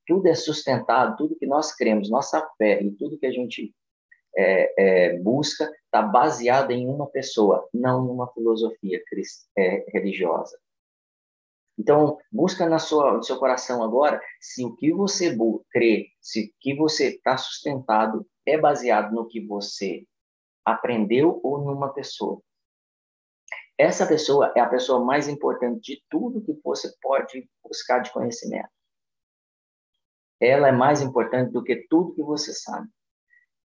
Tudo 0.07 0.27
é 0.27 0.35
sustentado, 0.35 1.17
tudo 1.17 1.37
que 1.37 1.47
nós 1.47 1.75
cremos, 1.75 2.11
nossa 2.11 2.41
fé 2.57 2.83
e 2.83 2.91
tudo 2.93 3.19
que 3.19 3.27
a 3.27 3.31
gente 3.31 3.75
é, 4.37 4.75
é, 4.77 5.19
busca 5.19 5.71
está 5.85 6.03
baseado 6.03 6.71
em 6.71 6.89
uma 6.89 7.07
pessoa, 7.07 7.69
não 7.73 8.05
numa 8.05 8.33
filosofia 8.33 9.01
é, 9.57 9.85
religiosa. 9.93 10.59
Então, 11.79 12.19
busca 12.33 12.69
na 12.69 12.79
sua, 12.79 13.17
no 13.17 13.23
seu 13.23 13.39
coração 13.39 13.83
agora 13.83 14.21
se 14.41 14.65
o 14.65 14.75
que 14.75 14.93
você 14.93 15.35
crê, 15.71 16.09
se 16.21 16.47
o 16.47 16.51
que 16.61 16.75
você 16.75 17.09
está 17.09 17.37
sustentado 17.37 18.27
é 18.45 18.59
baseado 18.59 19.15
no 19.15 19.27
que 19.27 19.41
você 19.41 20.05
aprendeu 20.65 21.41
ou 21.43 21.59
numa 21.59 21.93
pessoa. 21.93 22.41
Essa 23.81 24.07
pessoa 24.07 24.53
é 24.55 24.61
a 24.61 24.69
pessoa 24.69 25.03
mais 25.03 25.27
importante 25.27 25.81
de 25.81 26.05
tudo 26.11 26.45
que 26.45 26.53
você 26.63 26.95
pode 27.01 27.49
buscar 27.65 28.01
de 28.01 28.13
conhecimento. 28.13 28.69
Ela 30.39 30.69
é 30.69 30.73
mais 30.73 31.01
importante 31.01 31.51
do 31.51 31.65
que 31.65 31.87
tudo 31.89 32.13
que 32.13 32.23
você 32.23 32.53
sabe. 32.53 32.87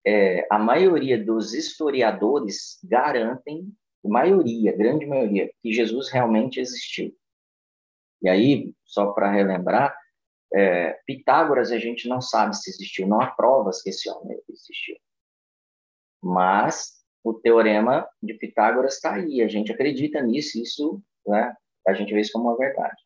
É, 0.05 0.45
a 0.51 0.59
maioria 0.59 1.25
dos 1.25 1.55
historiadores 1.55 2.81
garantem, 2.83 3.73
maioria, 4.05 4.77
grande 4.77 5.07
maioria, 5.07 5.49
que 5.63 5.73
Jesus 5.73 6.11
realmente 6.11 6.59
existiu. 6.59 7.17
E 8.23 8.29
aí, 8.29 8.75
só 8.85 9.13
para 9.13 9.31
relembrar, 9.31 9.97
é, 10.53 10.95
Pitágoras 11.07 11.71
a 11.71 11.79
gente 11.79 12.09
não 12.09 12.21
sabe 12.21 12.57
se 12.57 12.71
existiu, 12.71 13.07
não 13.07 13.21
há 13.21 13.31
provas 13.31 13.81
que 13.81 13.91
esse 13.91 14.11
homem 14.11 14.37
existiu. 14.49 14.97
Mas 16.21 17.02
o 17.25 17.35
teorema 17.35 18.09
de 18.23 18.35
Pitágoras 18.35 18.95
está 18.95 19.15
aí, 19.15 19.43
a 19.43 19.49
gente 19.49 19.73
acredita 19.73 20.21
nisso, 20.23 20.61
isso 20.61 21.03
né? 21.27 21.55
A 21.87 21.95
gente 21.95 22.13
vê 22.13 22.21
isso 22.21 22.33
como 22.33 22.49
uma 22.49 22.57
verdade. 22.57 23.01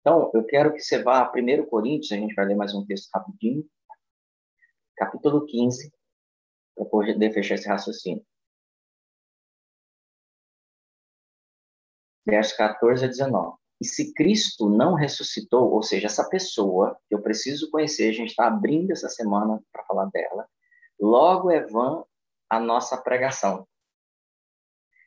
Então, 0.00 0.30
eu 0.34 0.44
quero 0.44 0.72
que 0.72 0.80
você 0.80 1.02
vá 1.02 1.20
a 1.20 1.32
1 1.32 1.66
Coríntios, 1.66 2.12
a 2.12 2.16
gente 2.16 2.34
vai 2.34 2.46
ler 2.46 2.56
mais 2.56 2.74
um 2.74 2.84
texto 2.86 3.10
rapidinho, 3.12 3.64
capítulo 4.96 5.44
15, 5.46 5.92
para 6.74 6.84
poder 6.86 7.32
fechar 7.32 7.56
esse 7.56 7.68
raciocínio. 7.68 8.24
Verso 12.24 12.56
14 12.56 13.04
a 13.04 13.08
19. 13.08 13.56
E 13.80 13.84
se 13.84 14.12
Cristo 14.14 14.70
não 14.70 14.94
ressuscitou, 14.94 15.70
ou 15.72 15.82
seja, 15.82 16.06
essa 16.06 16.28
pessoa 16.28 16.98
que 17.08 17.14
eu 17.14 17.20
preciso 17.20 17.70
conhecer, 17.70 18.08
a 18.08 18.12
gente 18.12 18.30
está 18.30 18.46
abrindo 18.46 18.90
essa 18.90 19.08
semana 19.08 19.62
para 19.70 19.84
falar 19.84 20.06
dela, 20.06 20.48
logo 20.98 21.50
é 21.50 21.64
vã 21.66 22.02
a 22.48 22.60
nossa 22.60 22.96
pregação. 22.96 23.66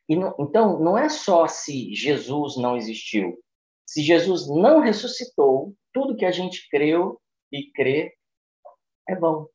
Não, 0.08 0.34
então, 0.40 0.80
não 0.80 0.98
é 0.98 1.08
só 1.08 1.46
se 1.46 1.94
Jesus 1.94 2.56
não 2.56 2.76
existiu. 2.76 3.38
Se 3.86 4.02
Jesus 4.02 4.48
não 4.48 4.80
ressuscitou, 4.80 5.74
tudo 5.92 6.16
que 6.16 6.24
a 6.24 6.32
gente 6.32 6.68
creu 6.68 7.20
e 7.52 7.70
crê 7.72 8.14
é 9.08 9.14
vão. 9.14 9.48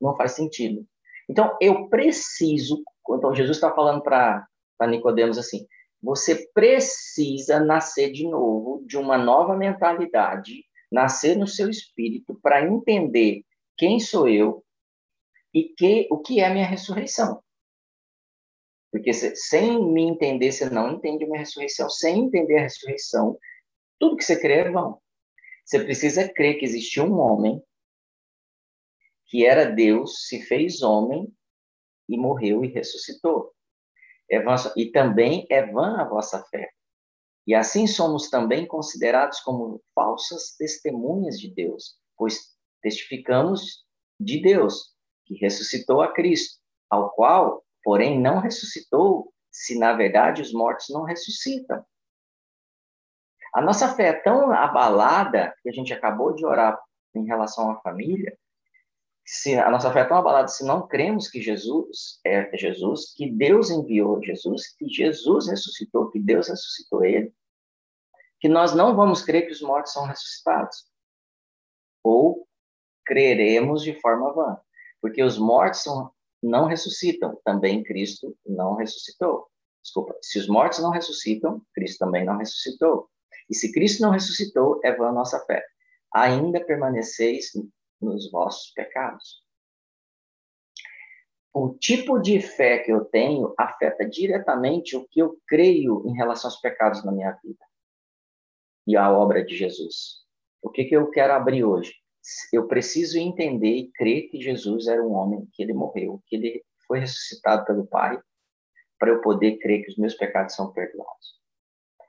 Não 0.00 0.16
faz 0.16 0.32
sentido. 0.32 0.86
Então, 1.28 1.56
eu 1.60 1.88
preciso. 1.88 2.82
Então, 3.10 3.34
Jesus 3.34 3.56
está 3.56 3.72
falando 3.72 4.02
para 4.02 4.46
Nicodemos 4.88 5.38
assim: 5.38 5.66
você 6.02 6.48
precisa 6.52 7.60
nascer 7.60 8.12
de 8.12 8.28
novo, 8.28 8.84
de 8.86 8.96
uma 8.96 9.16
nova 9.16 9.56
mentalidade, 9.56 10.64
nascer 10.90 11.36
no 11.36 11.46
seu 11.46 11.68
espírito 11.68 12.38
para 12.42 12.66
entender 12.66 13.42
quem 13.76 14.00
sou 14.00 14.28
eu 14.28 14.64
e 15.56 15.70
que, 15.70 16.06
o 16.10 16.18
que 16.18 16.40
é 16.40 16.44
a 16.44 16.52
minha 16.52 16.66
ressurreição. 16.66 17.42
Porque 18.92 19.10
se, 19.14 19.34
sem 19.34 19.82
me 19.90 20.02
entender, 20.02 20.52
você 20.52 20.68
não 20.68 20.92
entende 20.92 21.24
a 21.24 21.26
minha 21.26 21.38
ressurreição. 21.38 21.88
Sem 21.88 22.26
entender 22.26 22.58
a 22.58 22.62
ressurreição, 22.64 23.38
tudo 23.98 24.18
que 24.18 24.22
você 24.22 24.38
crê 24.38 24.56
é 24.56 24.70
vão. 24.70 25.00
Você 25.64 25.82
precisa 25.82 26.28
crer 26.30 26.58
que 26.58 26.66
existiu 26.66 27.04
um 27.04 27.18
homem 27.18 27.62
que 29.28 29.46
era 29.46 29.64
Deus, 29.64 30.26
se 30.26 30.42
fez 30.42 30.82
homem 30.82 31.26
e 32.06 32.18
morreu 32.18 32.62
e 32.62 32.68
ressuscitou. 32.68 33.50
É 34.30 34.36
e 34.76 34.92
também 34.92 35.46
é 35.50 35.64
vã 35.64 35.96
a 35.96 36.04
vossa 36.06 36.44
fé. 36.50 36.70
E 37.46 37.54
assim 37.54 37.86
somos 37.86 38.28
também 38.28 38.66
considerados 38.66 39.40
como 39.40 39.82
falsas 39.94 40.54
testemunhas 40.58 41.40
de 41.40 41.50
Deus, 41.50 41.98
pois 42.14 42.54
testificamos 42.82 43.86
de 44.20 44.42
Deus, 44.42 44.95
que 45.26 45.34
ressuscitou 45.34 46.00
a 46.00 46.12
Cristo, 46.12 46.58
ao 46.88 47.10
qual, 47.10 47.64
porém, 47.82 48.20
não 48.20 48.38
ressuscitou, 48.38 49.32
se 49.50 49.78
na 49.78 49.92
verdade 49.92 50.40
os 50.40 50.52
mortos 50.52 50.88
não 50.90 51.02
ressuscitam. 51.02 51.84
A 53.52 53.60
nossa 53.60 53.94
fé 53.94 54.08
é 54.08 54.12
tão 54.12 54.52
abalada, 54.52 55.54
que 55.62 55.68
a 55.68 55.72
gente 55.72 55.92
acabou 55.92 56.34
de 56.34 56.44
orar 56.44 56.78
em 57.14 57.24
relação 57.24 57.70
à 57.70 57.80
família, 57.80 58.36
se 59.24 59.58
a 59.58 59.68
nossa 59.68 59.92
fé 59.92 60.00
é 60.00 60.04
tão 60.04 60.18
abalada, 60.18 60.46
se 60.46 60.64
não 60.64 60.86
cremos 60.86 61.28
que 61.28 61.42
Jesus 61.42 62.20
é 62.24 62.56
Jesus, 62.56 63.12
que 63.12 63.28
Deus 63.28 63.70
enviou 63.70 64.22
Jesus, 64.22 64.68
que 64.76 64.88
Jesus 64.88 65.48
ressuscitou, 65.48 66.10
que 66.10 66.20
Deus 66.20 66.48
ressuscitou 66.48 67.04
ele, 67.04 67.34
que 68.38 68.48
nós 68.48 68.74
não 68.74 68.94
vamos 68.94 69.22
crer 69.22 69.46
que 69.46 69.52
os 69.52 69.60
mortos 69.60 69.92
são 69.92 70.06
ressuscitados. 70.06 70.86
Ou 72.04 72.46
creremos 73.04 73.82
de 73.82 73.98
forma 74.00 74.32
vã, 74.32 74.60
porque 75.00 75.22
os 75.22 75.38
mortos 75.38 75.84
não 76.42 76.66
ressuscitam, 76.66 77.38
também 77.44 77.82
Cristo 77.82 78.36
não 78.46 78.74
ressuscitou. 78.74 79.46
Desculpa, 79.82 80.16
se 80.20 80.38
os 80.38 80.48
mortos 80.48 80.80
não 80.80 80.90
ressuscitam, 80.90 81.62
Cristo 81.72 81.98
também 81.98 82.24
não 82.24 82.36
ressuscitou. 82.38 83.08
E 83.48 83.54
se 83.54 83.72
Cristo 83.72 84.02
não 84.02 84.10
ressuscitou, 84.10 84.80
é 84.82 84.92
vã 84.92 85.08
a 85.08 85.12
nossa 85.12 85.38
fé. 85.46 85.64
Ainda 86.12 86.64
permaneceis 86.64 87.52
nos 88.00 88.30
vossos 88.30 88.72
pecados. 88.72 89.44
O 91.52 91.72
tipo 91.72 92.18
de 92.18 92.40
fé 92.40 92.80
que 92.80 92.92
eu 92.92 93.04
tenho 93.04 93.54
afeta 93.58 94.06
diretamente 94.06 94.96
o 94.96 95.06
que 95.08 95.20
eu 95.20 95.40
creio 95.46 96.02
em 96.06 96.14
relação 96.14 96.50
aos 96.50 96.60
pecados 96.60 97.02
na 97.04 97.12
minha 97.12 97.32
vida 97.42 97.64
e 98.86 98.96
à 98.96 99.10
obra 99.10 99.44
de 99.44 99.56
Jesus. 99.56 100.26
O 100.60 100.68
que, 100.68 100.84
que 100.84 100.96
eu 100.96 101.10
quero 101.10 101.32
abrir 101.32 101.64
hoje? 101.64 101.94
Eu 102.52 102.66
preciso 102.66 103.18
entender 103.18 103.74
e 103.74 103.92
crer 103.92 104.28
que 104.28 104.40
Jesus 104.40 104.86
era 104.86 105.02
um 105.02 105.12
homem, 105.12 105.46
que 105.52 105.62
ele 105.62 105.72
morreu, 105.72 106.22
que 106.26 106.36
ele 106.36 106.64
foi 106.86 107.00
ressuscitado 107.00 107.64
pelo 107.64 107.86
Pai, 107.86 108.20
para 108.98 109.10
eu 109.10 109.20
poder 109.20 109.58
crer 109.58 109.84
que 109.84 109.90
os 109.90 109.98
meus 109.98 110.14
pecados 110.14 110.54
são 110.54 110.72
perdoados. 110.72 111.36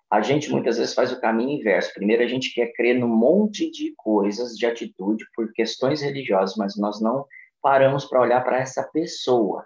A 0.09 0.21
gente 0.21 0.49
muitas 0.49 0.77
vezes 0.77 0.93
faz 0.93 1.11
o 1.11 1.19
caminho 1.19 1.59
inverso. 1.59 1.93
Primeiro 1.93 2.23
a 2.23 2.27
gente 2.27 2.53
quer 2.53 2.71
crer 2.73 2.97
num 2.97 3.09
monte 3.09 3.69
de 3.69 3.93
coisas, 3.97 4.55
de 4.55 4.65
atitude, 4.65 5.25
por 5.35 5.51
questões 5.51 6.01
religiosas, 6.01 6.55
mas 6.55 6.77
nós 6.77 7.01
não 7.01 7.25
paramos 7.61 8.05
para 8.05 8.21
olhar 8.21 8.41
para 8.43 8.59
essa 8.59 8.83
pessoa, 8.83 9.65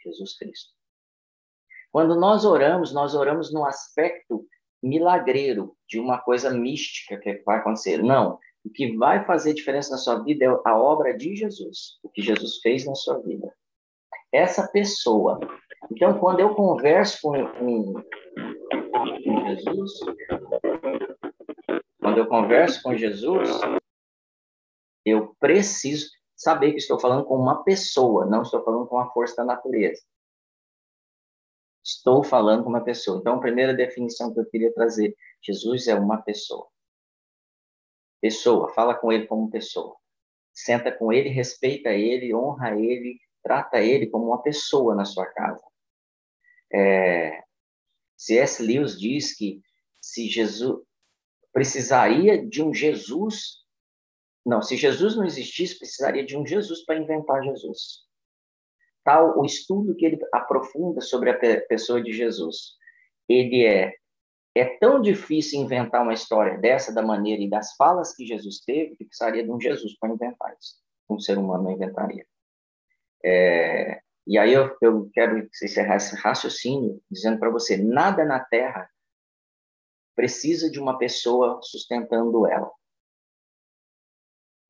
Jesus 0.00 0.36
Cristo. 0.38 0.72
Quando 1.90 2.14
nós 2.18 2.44
oramos, 2.44 2.92
nós 2.94 3.14
oramos 3.14 3.52
no 3.52 3.64
aspecto 3.66 4.46
milagreiro, 4.82 5.76
de 5.88 5.98
uma 5.98 6.18
coisa 6.18 6.50
mística 6.50 7.18
que 7.18 7.42
vai 7.44 7.58
acontecer. 7.58 8.02
Não. 8.02 8.38
O 8.64 8.70
que 8.70 8.96
vai 8.96 9.24
fazer 9.24 9.54
diferença 9.54 9.90
na 9.90 9.98
sua 9.98 10.22
vida 10.22 10.44
é 10.44 10.48
a 10.48 10.78
obra 10.78 11.16
de 11.16 11.34
Jesus, 11.34 11.98
o 12.02 12.08
que 12.08 12.22
Jesus 12.22 12.58
fez 12.58 12.86
na 12.86 12.94
sua 12.94 13.18
vida. 13.18 13.52
Essa 14.30 14.66
pessoa. 14.68 15.40
Então, 15.90 16.18
quando 16.18 16.40
eu 16.40 16.54
converso 16.54 17.20
com, 17.22 17.32
com, 17.54 17.94
com 19.24 19.46
Jesus, 19.48 19.92
quando 22.00 22.18
eu 22.18 22.26
converso 22.26 22.82
com 22.82 22.96
Jesus, 22.96 23.48
eu 25.04 25.34
preciso 25.40 26.10
saber 26.36 26.72
que 26.72 26.78
estou 26.78 26.98
falando 26.98 27.24
com 27.24 27.36
uma 27.36 27.62
pessoa, 27.64 28.26
não 28.26 28.42
estou 28.42 28.62
falando 28.64 28.86
com 28.86 28.98
a 28.98 29.10
força 29.10 29.36
da 29.36 29.44
natureza. 29.44 30.02
Estou 31.84 32.22
falando 32.22 32.62
com 32.62 32.68
uma 32.68 32.84
pessoa. 32.84 33.18
Então, 33.18 33.34
a 33.34 33.40
primeira 33.40 33.74
definição 33.74 34.32
que 34.32 34.38
eu 34.38 34.46
queria 34.46 34.72
trazer: 34.72 35.16
Jesus 35.42 35.88
é 35.88 35.94
uma 35.94 36.22
pessoa. 36.22 36.68
Pessoa, 38.22 38.72
fala 38.72 38.94
com 38.94 39.12
ele 39.12 39.26
como 39.26 39.50
pessoa. 39.50 39.96
Senta 40.54 40.92
com 40.92 41.12
ele, 41.12 41.28
respeita 41.28 41.90
ele, 41.90 42.34
honra 42.34 42.78
ele, 42.78 43.18
trata 43.42 43.80
ele 43.80 44.06
como 44.06 44.26
uma 44.26 44.40
pessoa 44.40 44.94
na 44.94 45.04
sua 45.04 45.26
casa. 45.26 45.62
É, 46.72 47.42
C.S. 48.16 48.62
Lewis 48.62 48.98
diz 48.98 49.36
que 49.36 49.60
se 50.00 50.28
Jesus 50.28 50.80
precisaria 51.52 52.46
de 52.46 52.62
um 52.62 52.72
Jesus, 52.72 53.64
não, 54.46 54.62
se 54.62 54.76
Jesus 54.76 55.16
não 55.16 55.24
existisse, 55.24 55.78
precisaria 55.78 56.24
de 56.24 56.36
um 56.36 56.46
Jesus 56.46 56.84
para 56.84 56.98
inventar 56.98 57.42
Jesus. 57.42 58.02
Tal 59.04 59.38
o 59.38 59.44
estudo 59.44 59.96
que 59.96 60.06
ele 60.06 60.18
aprofunda 60.32 61.00
sobre 61.00 61.30
a 61.30 61.60
pessoa 61.66 62.00
de 62.00 62.12
Jesus. 62.12 62.76
Ele 63.28 63.66
é 63.66 63.92
é 64.54 64.64
tão 64.78 65.00
difícil 65.00 65.60
inventar 65.60 66.02
uma 66.02 66.12
história 66.12 66.58
dessa 66.58 66.92
da 66.92 67.02
maneira 67.02 67.42
e 67.42 67.48
das 67.48 67.74
falas 67.74 68.14
que 68.14 68.26
Jesus 68.26 68.60
teve 68.60 68.96
que 68.96 69.04
precisaria 69.04 69.42
de 69.42 69.50
um 69.50 69.60
Jesus 69.60 69.96
para 69.98 70.12
inventar 70.12 70.54
isso. 70.58 70.76
Um 71.08 71.18
ser 71.18 71.38
humano 71.38 71.64
não 71.64 71.72
inventaria. 71.72 72.26
É, 73.24 74.00
e 74.26 74.38
aí 74.38 74.52
eu, 74.52 74.76
eu 74.80 75.10
quero 75.12 75.38
encerrar 75.38 75.96
esse 75.96 76.14
raciocínio 76.16 77.00
dizendo 77.10 77.38
para 77.38 77.50
você: 77.50 77.76
nada 77.76 78.24
na 78.24 78.40
Terra 78.40 78.88
precisa 80.14 80.70
de 80.70 80.78
uma 80.78 80.98
pessoa 80.98 81.60
sustentando 81.62 82.46
ela. 82.46 82.70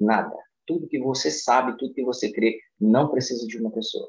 Nada. 0.01 0.37
Tudo 0.67 0.89
que 0.89 0.99
você 0.99 1.31
sabe, 1.31 1.77
tudo 1.77 1.95
que 1.95 2.05
você 2.05 2.33
crê, 2.33 2.61
não 2.81 3.11
precisa 3.11 3.47
de 3.47 3.59
uma 3.59 3.71
pessoa. 3.71 4.09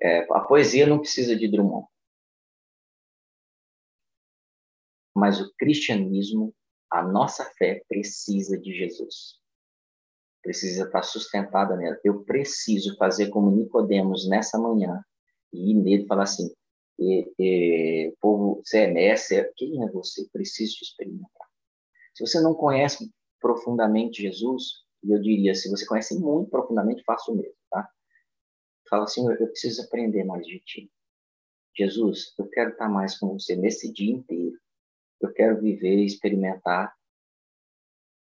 É, 0.00 0.20
a 0.32 0.40
poesia 0.40 0.86
não 0.86 0.98
precisa 0.98 1.36
de 1.36 1.48
Drummond. 1.48 1.86
Mas 5.14 5.40
o 5.40 5.52
cristianismo, 5.56 6.54
a 6.90 7.02
nossa 7.02 7.44
fé, 7.56 7.82
precisa 7.88 8.58
de 8.58 8.72
Jesus 8.72 9.44
precisa 10.44 10.84
estar 10.84 11.02
sustentada 11.02 11.74
nela. 11.74 11.98
Eu 12.04 12.22
preciso 12.22 12.94
fazer 12.98 13.30
como 13.30 13.50
Nicodemos 13.50 14.28
nessa 14.28 14.58
manhã 14.58 15.02
e 15.50 15.70
ir 15.70 15.74
nele 15.74 16.04
e 16.04 16.06
falar 16.06 16.24
assim: 16.24 16.54
e, 16.98 17.32
e, 17.38 18.14
povo, 18.20 18.62
você 18.62 18.80
é 18.80 18.92
mestre, 18.92 19.50
quem 19.56 19.82
é 19.82 19.90
você? 19.90 20.28
Preciso 20.30 20.76
te 20.76 20.84
experimentar. 20.84 21.48
Se 22.14 22.24
você 22.24 22.40
não 22.40 22.54
conhece 22.54 23.10
profundamente 23.40 24.22
Jesus, 24.22 24.84
eu 25.02 25.20
diria, 25.20 25.54
se 25.54 25.68
você 25.70 25.84
conhece 25.86 26.18
muito 26.18 26.50
profundamente, 26.50 27.02
faça 27.04 27.32
o 27.32 27.36
mesmo, 27.36 27.56
tá? 27.70 27.88
Fala 28.88 29.04
assim, 29.04 29.26
eu 29.26 29.48
preciso 29.48 29.82
aprender 29.82 30.24
mais 30.24 30.46
de 30.46 30.60
ti. 30.60 30.90
Jesus, 31.76 32.32
eu 32.38 32.48
quero 32.48 32.70
estar 32.70 32.88
mais 32.88 33.18
com 33.18 33.36
você 33.36 33.56
nesse 33.56 33.92
dia 33.92 34.14
inteiro. 34.14 34.56
Eu 35.24 35.32
quero 35.32 35.58
viver 35.58 36.00
e 36.00 36.04
experimentar 36.04 36.94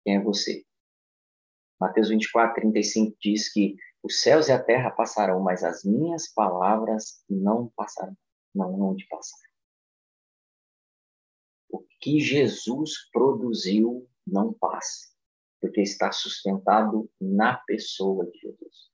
quem 0.04 0.18
é 0.18 0.22
você. 0.22 0.66
Mateus 1.80 2.10
24, 2.10 2.56
35 2.56 3.18
diz 3.20 3.52
que 3.52 3.78
os 4.04 4.20
céus 4.20 4.50
e 4.50 4.52
a 4.52 4.62
terra 4.62 4.92
passarão, 4.92 5.40
mas 5.40 5.64
as 5.64 5.86
minhas 5.86 6.28
palavras 6.34 7.24
não 7.30 7.70
passarão, 7.76 8.18
não, 8.54 8.78
não 8.78 8.96
de 8.96 9.08
passar. 9.08 9.40
que 12.02 12.20
Jesus 12.20 13.10
produziu 13.12 14.10
não 14.28 14.52
passa, 14.52 15.14
porque 15.62 15.82
está 15.82 16.12
sustentado 16.12 17.10
na 17.22 17.58
pessoa 17.58 18.26
de 18.26 18.38
Jesus. 18.40 18.91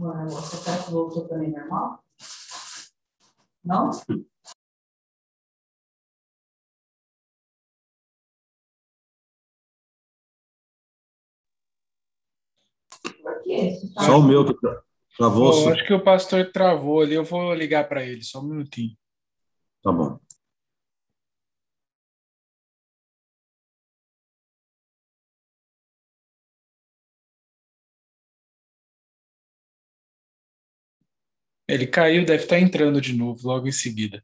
Você 0.00 0.64
quer 0.64 0.82
que 0.82 0.90
voltou 0.90 1.28
também 1.28 1.50
normal? 1.50 2.02
Não? 3.62 3.90
Por 13.22 13.42
quê? 13.42 13.78
Tá 13.94 14.04
Só 14.04 14.18
o 14.18 14.22
meu 14.22 14.46
que 14.46 14.54
travou. 15.18 15.52
Pô, 15.52 15.68
acho 15.70 15.86
que 15.86 15.92
o 15.92 16.02
pastor 16.02 16.50
travou 16.50 17.02
ali. 17.02 17.14
Eu 17.14 17.24
vou 17.24 17.52
ligar 17.52 17.86
para 17.86 18.02
ele, 18.02 18.22
só 18.22 18.40
um 18.40 18.44
minutinho. 18.44 18.96
Tá 19.82 19.92
bom. 19.92 20.18
Ele 31.70 31.86
caiu, 31.86 32.24
deve 32.24 32.42
estar 32.44 32.58
entrando 32.58 33.00
de 33.00 33.14
novo 33.14 33.46
logo 33.46 33.68
em 33.68 33.72
seguida. 33.72 34.22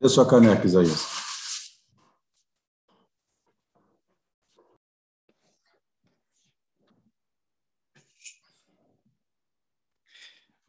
Dê 0.00 0.08
sua 0.08 0.26
caneca, 0.26 0.64
Isaías. 0.66 1.06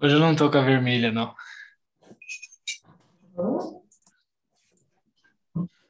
Hoje 0.01 0.15
eu 0.15 0.19
não 0.19 0.35
tô 0.35 0.51
com 0.51 0.57
a 0.57 0.61
vermelha, 0.61 1.13
não. 1.13 1.33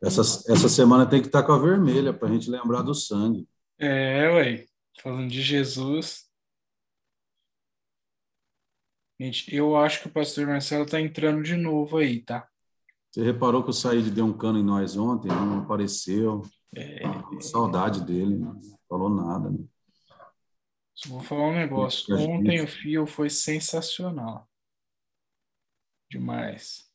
Essa, 0.03 0.21
essa 0.21 0.69
semana 0.69 1.09
tem 1.09 1.21
que 1.21 1.27
estar 1.27 1.41
com 1.43 1.53
a 1.53 1.59
vermelha 1.59 2.13
para 2.13 2.27
a 2.27 2.31
gente 2.31 2.49
lembrar 2.49 2.83
do 2.83 2.93
sangue. 2.93 3.47
É, 3.79 4.29
ué. 4.29 4.65
Falando 5.01 5.31
de 5.31 5.41
Jesus. 5.41 6.29
Gente, 9.19 9.55
eu 9.55 9.75
acho 9.77 10.01
que 10.01 10.07
o 10.07 10.11
pastor 10.11 10.45
Marcelo 10.45 10.85
tá 10.85 10.99
entrando 10.99 11.41
de 11.41 11.55
novo 11.55 11.97
aí, 11.97 12.21
tá? 12.21 12.50
Você 13.11 13.23
reparou 13.23 13.61
que 13.61 13.69
o 13.69 13.73
Said 13.73 14.09
deu 14.09 14.25
um 14.25 14.37
cano 14.37 14.57
em 14.57 14.63
nós 14.63 14.95
ontem, 14.95 15.27
não 15.27 15.59
apareceu. 15.59 16.41
É, 16.73 17.01
Saudade 17.41 18.05
dele, 18.05 18.37
não 18.37 18.57
falou 18.87 19.09
nada. 19.09 19.49
Né? 19.49 19.59
só 20.93 21.09
vou 21.09 21.19
falar 21.21 21.49
um 21.49 21.55
negócio. 21.55 22.15
Ontem 22.15 22.63
o 22.63 22.67
fio 22.67 23.05
foi 23.05 23.29
sensacional. 23.29 24.49
Demais. 26.09 26.89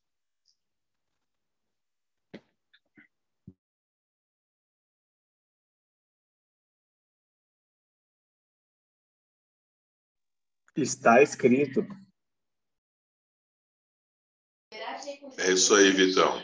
Está 10.75 11.23
escrito. 11.23 11.87
É 15.39 15.53
isso 15.53 15.75
aí, 15.75 15.91
Vitão. 15.93 16.43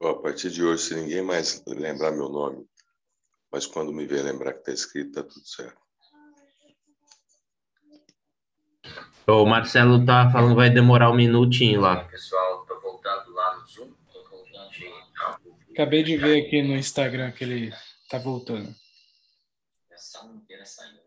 Ó, 0.00 0.10
a 0.10 0.22
partir 0.22 0.50
de 0.50 0.64
hoje, 0.64 0.82
se 0.82 0.94
ninguém 0.94 1.22
mais 1.22 1.62
lembrar 1.66 2.12
meu 2.12 2.28
nome, 2.28 2.64
mas 3.50 3.66
quando 3.66 3.92
me 3.92 4.06
ver 4.06 4.22
lembrar 4.22 4.52
que 4.52 4.60
está 4.60 4.72
escrito, 4.72 5.12
tá 5.12 5.22
tudo 5.22 5.46
certo. 5.46 5.80
O 9.26 9.44
Marcelo 9.44 10.04
tá 10.06 10.30
falando 10.30 10.50
que 10.50 10.56
vai 10.56 10.70
demorar 10.70 11.10
um 11.10 11.14
minutinho 11.14 11.82
lá. 11.82 12.04
Pessoal, 12.04 12.64
tô 12.66 12.80
voltando 12.80 13.30
lá 13.34 13.58
no 13.58 13.66
Zoom. 13.66 13.92
Tô 14.10 14.24
voltando 14.30 14.70
de... 14.70 14.90
Acabei 15.78 16.02
de 16.02 16.16
ver 16.16 16.44
aqui 16.44 16.60
no 16.60 16.76
Instagram 16.76 17.30
que 17.30 17.44
ele 17.44 17.72
tá 18.10 18.18
voltando. 18.18 18.74
Inteira 20.34 20.64
saindo, 20.64 20.97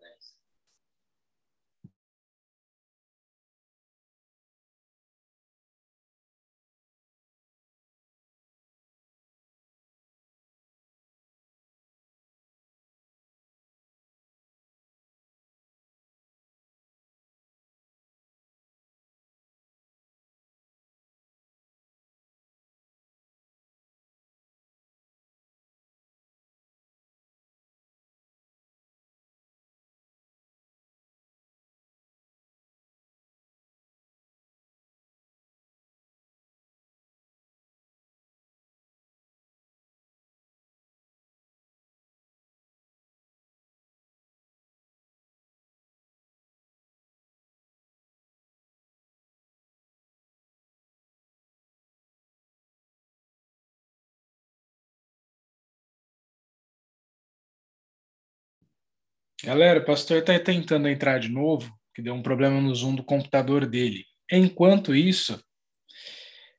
Galera, 59.44 59.80
o 59.80 59.86
pastor 59.86 60.20
está 60.20 60.38
tentando 60.40 60.88
entrar 60.88 61.20
de 61.20 61.28
novo, 61.28 61.76
que 61.96 62.02
deu 62.02 62.14
um 62.14 62.22
problema 62.22 62.62
no 62.62 62.76
Zoom 62.76 62.94
do 62.94 63.04
computador 63.04 63.66
dele. 63.66 64.06
Enquanto 64.32 64.96
isso, 64.96 65.44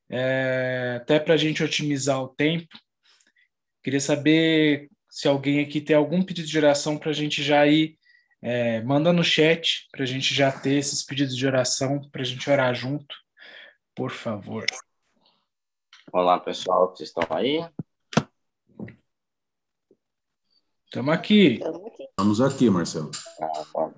é, 0.09 0.99
até 1.01 1.17
para 1.17 1.33
a 1.33 1.37
gente 1.37 1.63
otimizar 1.63 2.21
o 2.21 2.27
tempo, 2.27 2.67
queria 3.81 4.01
saber 4.01 4.89
se 5.09 5.29
alguém 5.29 5.61
aqui 5.61 5.79
tem 5.79 5.95
algum 5.95 6.21
pedido 6.21 6.47
de 6.47 6.57
oração 6.57 6.97
para 6.97 7.11
a 7.11 7.13
gente 7.13 7.41
já 7.41 7.65
ir. 7.65 7.97
É, 8.41 8.81
manda 8.81 9.13
no 9.13 9.23
chat 9.23 9.87
para 9.89 10.03
a 10.03 10.05
gente 10.05 10.35
já 10.35 10.51
ter 10.51 10.73
esses 10.73 11.05
pedidos 11.05 11.37
de 11.37 11.47
oração, 11.47 12.01
para 12.11 12.21
a 12.21 12.25
gente 12.25 12.49
orar 12.49 12.75
junto, 12.75 13.15
por 13.95 14.11
favor. 14.11 14.65
Olá, 16.11 16.37
pessoal, 16.37 16.89
vocês 16.89 17.07
estão 17.07 17.25
aí? 17.29 17.65
Estamos 20.93 21.11
aqui. 21.11 21.59
Estamos 22.11 22.39
aqui, 22.39 22.69
Marcelo. 22.69 23.09
Ah, 23.41 23.65
bom. 23.73 23.93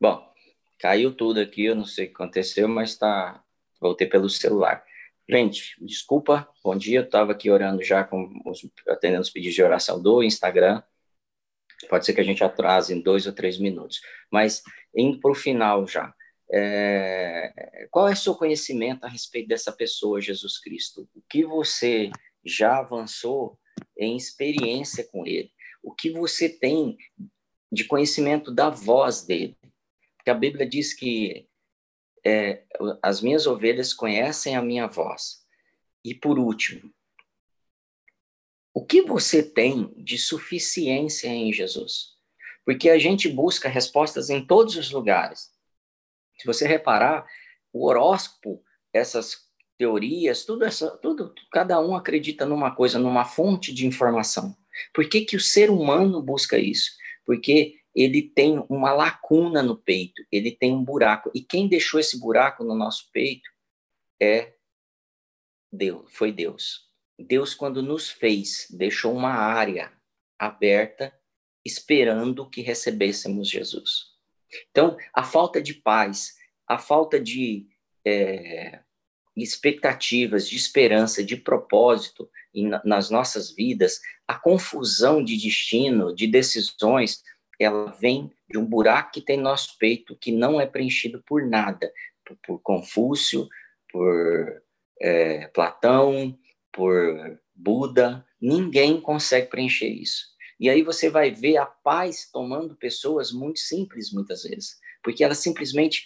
Bom, 0.00 0.32
caiu 0.78 1.12
tudo 1.12 1.40
aqui, 1.40 1.64
eu 1.64 1.74
não 1.74 1.84
sei 1.84 2.04
o 2.04 2.08
que 2.08 2.14
aconteceu, 2.14 2.68
mas 2.68 2.96
tá. 2.96 3.42
Voltei 3.80 4.06
pelo 4.06 4.30
celular. 4.30 4.84
Gente, 5.28 5.74
desculpa, 5.84 6.48
bom 6.62 6.76
dia. 6.76 7.00
Eu 7.00 7.04
estava 7.04 7.32
aqui 7.32 7.50
orando 7.50 7.82
já 7.82 8.04
com 8.04 8.30
os, 8.46 8.64
atendendo 8.86 9.22
os 9.22 9.30
pedidos 9.30 9.56
de 9.56 9.62
oração 9.64 10.00
do 10.00 10.22
Instagram. 10.22 10.80
Pode 11.88 12.06
ser 12.06 12.14
que 12.14 12.20
a 12.20 12.24
gente 12.24 12.44
atrase 12.44 12.94
em 12.94 13.00
dois 13.00 13.26
ou 13.26 13.32
três 13.32 13.58
minutos. 13.58 14.00
Mas, 14.30 14.62
indo 14.94 15.18
para 15.18 15.32
o 15.32 15.34
final 15.34 15.84
já, 15.84 16.14
é, 16.52 17.88
qual 17.90 18.08
é 18.08 18.12
o 18.12 18.16
seu 18.16 18.36
conhecimento 18.36 19.02
a 19.02 19.08
respeito 19.08 19.48
dessa 19.48 19.72
pessoa, 19.72 20.20
Jesus 20.20 20.60
Cristo? 20.60 21.08
O 21.12 21.22
que 21.28 21.44
você 21.44 22.08
já 22.44 22.78
avançou 22.78 23.58
em 23.98 24.16
experiência 24.16 25.02
com 25.10 25.26
ele? 25.26 25.50
O 25.86 25.94
que 25.94 26.10
você 26.10 26.48
tem 26.48 26.98
de 27.70 27.84
conhecimento 27.84 28.50
da 28.50 28.68
voz 28.68 29.22
dele? 29.22 29.56
Porque 30.16 30.30
a 30.30 30.34
Bíblia 30.34 30.68
diz 30.68 30.92
que 30.92 31.48
é, 32.26 32.64
as 33.00 33.20
minhas 33.20 33.46
ovelhas 33.46 33.94
conhecem 33.94 34.56
a 34.56 34.62
minha 34.62 34.88
voz. 34.88 35.46
E 36.04 36.12
por 36.12 36.40
último, 36.40 36.92
o 38.74 38.84
que 38.84 39.00
você 39.02 39.44
tem 39.44 39.94
de 39.96 40.18
suficiência 40.18 41.28
em 41.28 41.52
Jesus? 41.52 42.16
Porque 42.64 42.90
a 42.90 42.98
gente 42.98 43.28
busca 43.28 43.68
respostas 43.68 44.28
em 44.28 44.44
todos 44.44 44.74
os 44.74 44.90
lugares. 44.90 45.52
Se 46.36 46.48
você 46.48 46.66
reparar, 46.66 47.24
o 47.72 47.86
horóscopo, 47.86 48.60
essas 48.92 49.48
teorias, 49.78 50.44
tudo 50.44 50.64
essa, 50.64 50.90
tudo, 50.96 51.32
cada 51.52 51.78
um 51.80 51.94
acredita 51.94 52.44
numa 52.44 52.74
coisa, 52.74 52.98
numa 52.98 53.24
fonte 53.24 53.72
de 53.72 53.86
informação. 53.86 54.56
Por 54.92 55.08
que, 55.08 55.24
que 55.24 55.36
o 55.36 55.40
ser 55.40 55.70
humano 55.70 56.22
busca 56.22 56.58
isso? 56.58 56.92
Porque 57.24 57.80
ele 57.94 58.22
tem 58.22 58.62
uma 58.68 58.92
lacuna 58.92 59.62
no 59.62 59.76
peito, 59.76 60.22
ele 60.30 60.50
tem 60.50 60.72
um 60.72 60.84
buraco. 60.84 61.30
E 61.34 61.40
quem 61.40 61.68
deixou 61.68 61.98
esse 61.98 62.20
buraco 62.20 62.62
no 62.62 62.74
nosso 62.74 63.10
peito 63.10 63.48
é 64.20 64.54
Deus, 65.72 66.14
foi 66.14 66.30
Deus. 66.30 66.86
Deus, 67.18 67.54
quando 67.54 67.82
nos 67.82 68.10
fez, 68.10 68.66
deixou 68.70 69.14
uma 69.14 69.30
área 69.30 69.90
aberta, 70.38 71.18
esperando 71.64 72.48
que 72.48 72.60
recebêssemos 72.60 73.48
Jesus. 73.48 74.16
Então, 74.70 74.96
a 75.12 75.24
falta 75.24 75.60
de 75.60 75.74
paz, 75.74 76.36
a 76.68 76.78
falta 76.78 77.18
de 77.18 77.66
é, 78.04 78.80
expectativas, 79.42 80.48
de 80.48 80.56
esperança, 80.56 81.22
de 81.22 81.36
propósito 81.36 82.28
nas 82.84 83.10
nossas 83.10 83.50
vidas, 83.50 84.00
a 84.26 84.34
confusão 84.34 85.22
de 85.22 85.36
destino, 85.36 86.14
de 86.14 86.26
decisões, 86.26 87.22
ela 87.60 87.92
vem 87.92 88.32
de 88.48 88.58
um 88.58 88.64
buraco 88.64 89.12
que 89.12 89.20
tem 89.20 89.36
no 89.36 89.44
nosso 89.44 89.76
peito 89.78 90.16
que 90.16 90.32
não 90.32 90.60
é 90.60 90.66
preenchido 90.66 91.22
por 91.26 91.46
nada, 91.46 91.92
por, 92.24 92.36
por 92.46 92.58
Confúcio, 92.60 93.48
por 93.90 94.62
é, 95.00 95.48
Platão, 95.48 96.38
por 96.72 97.38
Buda, 97.54 98.24
ninguém 98.40 99.00
consegue 99.00 99.48
preencher 99.48 99.88
isso. 99.88 100.26
E 100.58 100.70
aí 100.70 100.82
você 100.82 101.10
vai 101.10 101.30
ver 101.30 101.58
a 101.58 101.66
paz 101.66 102.30
tomando 102.30 102.76
pessoas 102.76 103.30
muito 103.30 103.58
simples 103.58 104.12
muitas 104.12 104.42
vezes, 104.42 104.78
porque 105.02 105.22
elas 105.22 105.38
simplesmente 105.38 106.04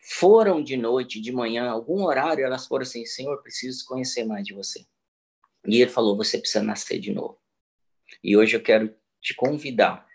foram 0.00 0.62
de 0.62 0.76
noite, 0.76 1.20
de 1.20 1.32
manhã, 1.32 1.68
algum 1.68 2.04
horário, 2.04 2.44
elas 2.44 2.66
foram 2.66 2.82
assim: 2.82 3.04
Senhor, 3.04 3.42
preciso 3.42 3.84
conhecer 3.86 4.24
mais 4.24 4.44
de 4.44 4.54
você. 4.54 4.86
E 5.66 5.82
ele 5.82 5.90
falou: 5.90 6.16
Você 6.16 6.38
precisa 6.38 6.62
nascer 6.62 6.98
de 6.98 7.12
novo. 7.12 7.38
E 8.22 8.36
hoje 8.36 8.56
eu 8.56 8.62
quero 8.62 8.94
te 9.20 9.34
convidar 9.34 10.06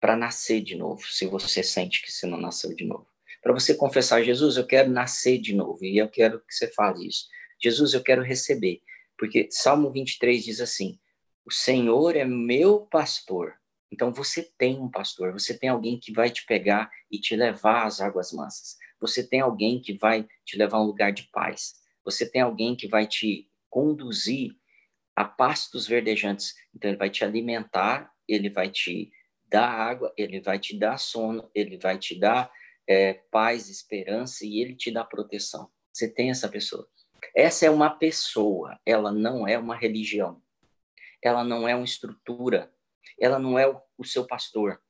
para 0.00 0.16
nascer 0.16 0.60
de 0.60 0.76
novo, 0.76 1.02
se 1.06 1.26
você 1.26 1.62
sente 1.62 2.02
que 2.02 2.12
você 2.12 2.26
não 2.26 2.38
nasceu 2.38 2.74
de 2.74 2.84
novo. 2.84 3.06
Para 3.42 3.52
você 3.52 3.74
confessar: 3.74 4.22
Jesus, 4.22 4.56
eu 4.56 4.66
quero 4.66 4.90
nascer 4.90 5.38
de 5.38 5.54
novo. 5.54 5.84
E 5.84 5.98
eu 5.98 6.08
quero 6.08 6.40
que 6.40 6.54
você 6.54 6.68
faça 6.68 7.02
isso. 7.02 7.26
Jesus, 7.62 7.92
eu 7.92 8.02
quero 8.02 8.22
receber. 8.22 8.80
Porque 9.18 9.48
Salmo 9.50 9.90
23 9.90 10.44
diz 10.44 10.60
assim: 10.60 10.98
O 11.44 11.50
Senhor 11.50 12.16
é 12.16 12.24
meu 12.24 12.80
pastor. 12.80 13.54
Então 13.94 14.12
você 14.12 14.42
tem 14.58 14.80
um 14.80 14.90
pastor, 14.90 15.32
você 15.32 15.56
tem 15.56 15.68
alguém 15.68 16.00
que 16.00 16.12
vai 16.12 16.28
te 16.28 16.44
pegar 16.46 16.90
e 17.08 17.16
te 17.16 17.36
levar 17.36 17.86
às 17.86 18.00
águas 18.00 18.32
mansas. 18.32 18.76
Você 19.00 19.24
tem 19.24 19.40
alguém 19.40 19.80
que 19.80 19.96
vai 19.96 20.26
te 20.44 20.58
levar 20.58 20.78
a 20.78 20.82
um 20.82 20.86
lugar 20.86 21.12
de 21.12 21.28
paz. 21.30 21.74
Você 22.04 22.28
tem 22.28 22.42
alguém 22.42 22.74
que 22.74 22.88
vai 22.88 23.06
te 23.06 23.48
conduzir 23.70 24.50
a 25.14 25.24
pastos 25.24 25.86
verdejantes. 25.86 26.56
Então 26.74 26.90
ele 26.90 26.98
vai 26.98 27.08
te 27.08 27.22
alimentar, 27.22 28.12
ele 28.26 28.50
vai 28.50 28.68
te 28.68 29.12
dar 29.46 29.70
água, 29.70 30.12
ele 30.16 30.40
vai 30.40 30.58
te 30.58 30.76
dar 30.76 30.98
sono, 30.98 31.48
ele 31.54 31.78
vai 31.78 31.96
te 31.96 32.18
dar 32.18 32.50
é, 32.88 33.14
paz, 33.30 33.68
esperança 33.68 34.44
e 34.44 34.60
ele 34.60 34.74
te 34.74 34.90
dá 34.90 35.04
proteção. 35.04 35.70
Você 35.92 36.12
tem 36.12 36.30
essa 36.30 36.48
pessoa. 36.48 36.88
Essa 37.32 37.66
é 37.66 37.70
uma 37.70 37.90
pessoa, 37.90 38.76
ela 38.84 39.12
não 39.12 39.46
é 39.46 39.56
uma 39.56 39.76
religião. 39.76 40.42
Ela 41.22 41.44
não 41.44 41.68
é 41.68 41.76
uma 41.76 41.84
estrutura. 41.84 42.74
Ela 43.18 43.38
não 43.38 43.58
é 43.58 43.66
o, 43.66 43.80
o 43.96 44.04
seu 44.04 44.26
pastor 44.26 44.80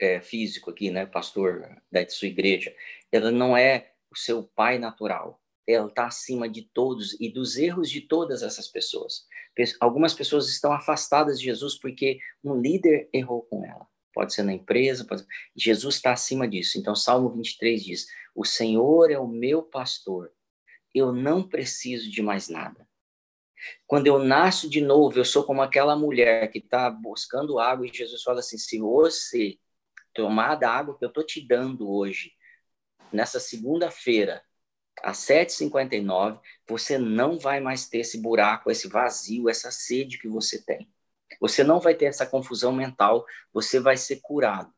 é, 0.00 0.20
físico 0.20 0.70
aqui, 0.70 0.90
né, 0.90 1.06
pastor 1.06 1.80
da 1.90 2.08
sua 2.08 2.28
igreja. 2.28 2.74
Ela 3.10 3.30
não 3.30 3.56
é 3.56 3.92
o 4.10 4.16
seu 4.16 4.42
pai 4.42 4.78
natural. 4.78 5.42
Ela 5.66 5.88
está 5.88 6.06
acima 6.06 6.48
de 6.48 6.62
todos 6.62 7.20
e 7.20 7.30
dos 7.30 7.56
erros 7.56 7.90
de 7.90 8.00
todas 8.00 8.42
essas 8.42 8.68
pessoas. 8.68 9.26
Algumas 9.80 10.14
pessoas 10.14 10.48
estão 10.48 10.72
afastadas 10.72 11.38
de 11.38 11.44
Jesus 11.44 11.78
porque 11.78 12.18
um 12.42 12.58
líder 12.58 13.10
errou 13.12 13.42
com 13.42 13.64
ela. 13.64 13.86
Pode 14.14 14.32
ser 14.32 14.42
na 14.42 14.52
empresa, 14.52 15.04
pode... 15.04 15.26
Jesus 15.54 15.96
está 15.96 16.12
acima 16.12 16.48
disso. 16.48 16.78
Então, 16.78 16.96
Salmo 16.96 17.30
23 17.30 17.84
diz: 17.84 18.06
O 18.34 18.44
Senhor 18.44 19.10
é 19.10 19.18
o 19.18 19.28
meu 19.28 19.62
pastor, 19.62 20.32
eu 20.94 21.12
não 21.12 21.46
preciso 21.46 22.10
de 22.10 22.22
mais 22.22 22.48
nada. 22.48 22.87
Quando 23.86 24.06
eu 24.06 24.18
nasço 24.18 24.68
de 24.68 24.80
novo, 24.80 25.18
eu 25.18 25.24
sou 25.24 25.44
como 25.44 25.62
aquela 25.62 25.96
mulher 25.96 26.50
que 26.50 26.58
está 26.58 26.90
buscando 26.90 27.58
água 27.58 27.86
e 27.86 27.92
Jesus 27.92 28.22
fala 28.22 28.40
assim: 28.40 28.58
se 28.58 28.78
você 28.78 29.58
tomar 30.14 30.56
da 30.56 30.70
água 30.70 30.96
que 30.98 31.04
eu 31.04 31.08
estou 31.08 31.24
te 31.24 31.46
dando 31.46 31.90
hoje, 31.90 32.32
nessa 33.12 33.40
segunda-feira, 33.40 34.42
às 35.02 35.18
7h59, 35.18 36.40
você 36.68 36.98
não 36.98 37.38
vai 37.38 37.60
mais 37.60 37.88
ter 37.88 37.98
esse 37.98 38.20
buraco, 38.20 38.70
esse 38.70 38.88
vazio, 38.88 39.48
essa 39.48 39.70
sede 39.70 40.18
que 40.18 40.28
você 40.28 40.62
tem. 40.64 40.90
Você 41.40 41.62
não 41.62 41.78
vai 41.78 41.94
ter 41.94 42.06
essa 42.06 42.26
confusão 42.26 42.72
mental, 42.72 43.24
você 43.52 43.78
vai 43.78 43.96
ser 43.96 44.20
curado. 44.20 44.72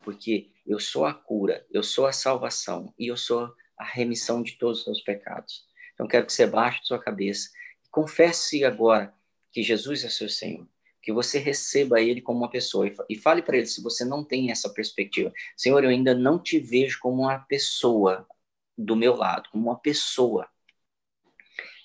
Porque 0.00 0.50
eu 0.66 0.78
sou 0.78 1.04
a 1.06 1.14
cura, 1.14 1.64
eu 1.70 1.82
sou 1.82 2.06
a 2.06 2.12
salvação 2.12 2.92
e 2.98 3.08
eu 3.08 3.16
sou 3.16 3.52
a 3.78 3.84
remissão 3.84 4.42
de 4.42 4.58
todos 4.58 4.78
os 4.78 4.84
seus 4.84 5.00
pecados. 5.00 5.64
Então, 5.94 6.06
quero 6.06 6.26
que 6.26 6.32
você 6.32 6.46
baixe 6.46 6.80
sua 6.82 6.98
cabeça 6.98 7.48
confesse 7.96 8.62
agora 8.62 9.14
que 9.50 9.62
Jesus 9.62 10.04
é 10.04 10.10
seu 10.10 10.28
Senhor, 10.28 10.68
que 11.00 11.10
você 11.10 11.38
receba 11.38 11.98
Ele 11.98 12.20
como 12.20 12.40
uma 12.40 12.50
pessoa 12.50 12.92
e 13.08 13.16
fale 13.16 13.40
para 13.40 13.56
Ele 13.56 13.64
se 13.64 13.82
você 13.82 14.04
não 14.04 14.22
tem 14.22 14.50
essa 14.50 14.68
perspectiva. 14.68 15.32
Senhor, 15.56 15.82
eu 15.82 15.88
ainda 15.88 16.14
não 16.14 16.38
te 16.38 16.58
vejo 16.58 16.98
como 17.00 17.22
uma 17.22 17.38
pessoa 17.38 18.28
do 18.76 18.94
meu 18.94 19.16
lado, 19.16 19.48
como 19.50 19.70
uma 19.70 19.78
pessoa 19.78 20.46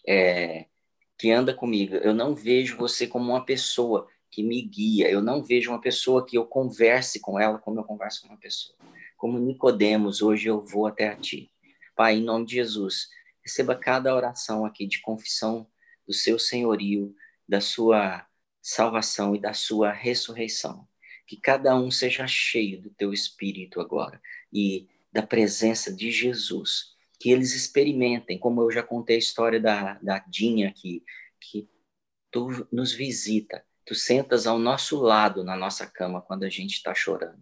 é, 0.05 0.65
que 1.17 1.31
anda 1.31 1.53
comigo. 1.53 1.95
Eu 1.95 2.13
não 2.13 2.35
vejo 2.35 2.75
você 2.75 3.07
como 3.07 3.31
uma 3.31 3.45
pessoa 3.45 4.05
que 4.29 4.43
me 4.43 4.61
guia. 4.61 5.09
Eu 5.09 5.21
não 5.21 5.41
vejo 5.41 5.71
uma 5.71 5.79
pessoa 5.79 6.25
que 6.25 6.37
eu 6.37 6.45
converse 6.45 7.21
com 7.21 7.39
ela 7.39 7.57
como 7.57 7.79
eu 7.79 7.85
converso 7.85 8.23
com 8.23 8.27
uma 8.27 8.37
pessoa. 8.37 8.77
Como 9.15 9.39
Nicodemos, 9.39 10.21
hoje 10.21 10.49
eu 10.49 10.61
vou 10.61 10.87
até 10.87 11.07
a 11.07 11.15
ti. 11.15 11.49
Pai, 11.95 12.15
em 12.15 12.21
nome 12.21 12.47
de 12.47 12.55
Jesus, 12.55 13.07
receba 13.41 13.77
cada 13.77 14.13
oração 14.13 14.65
aqui 14.65 14.85
de 14.85 14.99
confissão 14.99 15.65
do 16.07 16.13
seu 16.13 16.39
senhorio, 16.39 17.15
da 17.47 17.61
sua 17.61 18.25
salvação 18.61 19.35
e 19.35 19.39
da 19.39 19.53
sua 19.53 19.91
ressurreição. 19.91 20.87
Que 21.27 21.37
cada 21.37 21.75
um 21.75 21.89
seja 21.89 22.27
cheio 22.27 22.81
do 22.81 22.89
teu 22.89 23.13
espírito 23.13 23.79
agora 23.79 24.21
e 24.51 24.87
da 25.11 25.21
presença 25.21 25.93
de 25.93 26.11
Jesus. 26.11 26.95
Que 27.19 27.31
eles 27.31 27.53
experimentem, 27.53 28.37
como 28.37 28.61
eu 28.61 28.71
já 28.71 28.83
contei 28.83 29.15
a 29.15 29.19
história 29.19 29.59
da, 29.59 29.93
da 29.95 30.19
Dinha 30.19 30.69
aqui, 30.69 31.03
que 31.39 31.69
tu 32.29 32.67
nos 32.71 32.93
visita, 32.93 33.63
tu 33.85 33.95
sentas 33.95 34.47
ao 34.47 34.57
nosso 34.57 34.99
lado 34.99 35.43
na 35.43 35.55
nossa 35.55 35.85
cama 35.85 36.21
quando 36.21 36.43
a 36.43 36.49
gente 36.49 36.71
está 36.71 36.93
chorando 36.93 37.41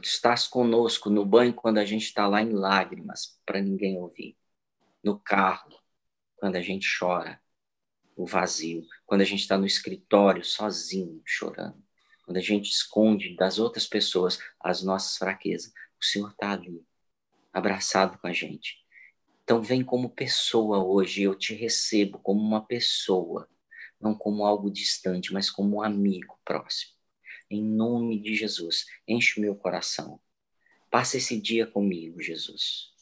estás 0.02 0.48
conosco 0.48 1.08
no 1.08 1.24
banho 1.24 1.54
quando 1.54 1.78
a 1.78 1.84
gente 1.84 2.02
está 2.02 2.26
lá 2.26 2.42
em 2.42 2.50
lágrimas, 2.50 3.40
para 3.46 3.60
ninguém 3.60 3.96
ouvir. 3.96 4.36
No 5.04 5.18
carro, 5.20 5.70
quando 6.44 6.56
a 6.56 6.60
gente 6.60 6.86
chora, 6.98 7.40
o 8.14 8.26
vazio. 8.26 8.86
Quando 9.06 9.22
a 9.22 9.24
gente 9.24 9.40
está 9.40 9.56
no 9.56 9.64
escritório, 9.64 10.44
sozinho, 10.44 11.22
chorando. 11.24 11.82
Quando 12.22 12.36
a 12.36 12.42
gente 12.42 12.70
esconde 12.70 13.34
das 13.34 13.58
outras 13.58 13.86
pessoas 13.86 14.38
as 14.60 14.82
nossas 14.82 15.16
fraquezas. 15.16 15.72
O 15.98 16.04
Senhor 16.04 16.32
está 16.32 16.52
ali, 16.52 16.84
abraçado 17.50 18.18
com 18.18 18.26
a 18.26 18.32
gente. 18.34 18.76
Então, 19.42 19.62
vem 19.62 19.82
como 19.82 20.10
pessoa 20.10 20.84
hoje. 20.84 21.22
Eu 21.22 21.34
te 21.34 21.54
recebo 21.54 22.18
como 22.18 22.42
uma 22.42 22.62
pessoa, 22.66 23.48
não 23.98 24.14
como 24.14 24.44
algo 24.44 24.70
distante, 24.70 25.32
mas 25.32 25.48
como 25.48 25.76
um 25.76 25.82
amigo 25.82 26.38
próximo. 26.44 26.92
Em 27.48 27.64
nome 27.64 28.20
de 28.20 28.34
Jesus, 28.34 28.84
enche 29.08 29.40
o 29.40 29.42
meu 29.42 29.56
coração. 29.56 30.20
Passa 30.90 31.16
esse 31.16 31.40
dia 31.40 31.66
comigo, 31.66 32.20
Jesus. 32.20 32.92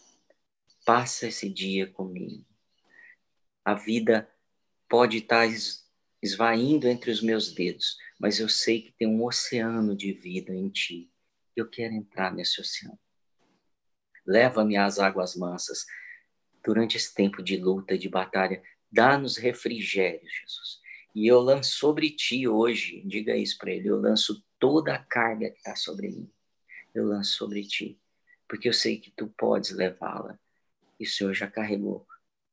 Passa 0.87 1.27
esse 1.27 1.51
dia 1.51 1.89
comigo. 1.89 2.52
A 3.65 3.75
vida 3.75 4.29
pode 4.89 5.19
estar 5.19 5.47
esvaindo 6.21 6.89
entre 6.89 7.11
os 7.11 7.23
meus 7.23 7.53
dedos, 7.53 7.97
mas 8.19 8.41
eu 8.41 8.49
sei 8.49 8.83
que 8.83 8.93
tem 8.93 9.07
um 9.07 9.25
oceano 9.25 9.97
de 9.97 10.13
vida 10.13 10.55
em 10.55 10.69
ti. 10.69 11.11
Eu 11.55 11.69
quero 11.69 11.95
entrar 11.95 12.35
nesse 12.35 12.61
oceano. 12.61 12.99
Leva-me 14.27 14.77
às 14.77 14.99
águas 14.99 15.37
mansas 15.37 15.85
durante 16.65 16.97
esse 16.97 17.15
tempo 17.15 17.43
de 17.43 17.57
luta, 17.57 17.97
de 17.97 18.09
batalha. 18.09 18.63
Dá-nos 18.91 19.37
refrigério, 19.37 20.29
Jesus. 20.29 20.81
E 21.15 21.27
eu 21.27 21.41
lanço 21.41 21.73
sobre 21.73 22.11
ti 22.11 22.49
hoje, 22.49 23.03
diga 23.05 23.37
isso 23.37 23.59
para 23.59 23.71
ele, 23.71 23.89
eu 23.89 24.01
lanço 24.01 24.45
toda 24.59 24.95
a 24.95 25.05
carga 25.05 25.51
que 25.51 25.59
está 25.59 25.77
sobre 25.77 26.09
mim. 26.09 26.31
Eu 26.95 27.07
lanço 27.07 27.33
sobre 27.33 27.63
ti, 27.65 28.01
porque 28.49 28.69
eu 28.69 28.73
sei 28.73 28.99
que 28.99 29.11
tu 29.11 29.29
podes 29.29 29.71
levá-la. 29.71 30.39
E 30.99 31.05
o 31.05 31.09
Senhor 31.09 31.35
já 31.35 31.49
carregou 31.49 32.07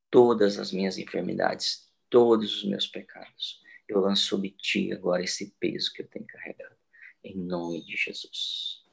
todas 0.10 0.58
as 0.58 0.72
minhas 0.72 0.98
enfermidades, 0.98 1.90
todos 2.10 2.58
os 2.58 2.70
meus 2.70 2.88
pecados. 2.88 3.60
Eu 3.88 4.00
lanço 4.02 4.24
sobre 4.24 4.52
ti 4.52 4.92
agora 4.92 5.24
esse 5.24 5.54
peso 5.60 5.92
que 5.94 6.02
eu 6.02 6.08
tenho 6.08 6.26
carregado. 6.26 6.76
Em 7.24 7.38
nome 7.38 7.84
de 7.84 7.96
Jesus. 7.96 8.84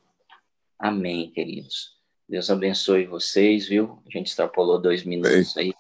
Amém, 0.78 1.30
queridos. 1.30 1.96
Deus 2.28 2.50
abençoe 2.50 3.06
vocês, 3.06 3.68
viu? 3.68 4.02
A 4.06 4.10
gente 4.10 4.28
extrapolou 4.28 4.80
dois 4.80 5.04
minutos 5.04 5.56
aí 5.56 5.72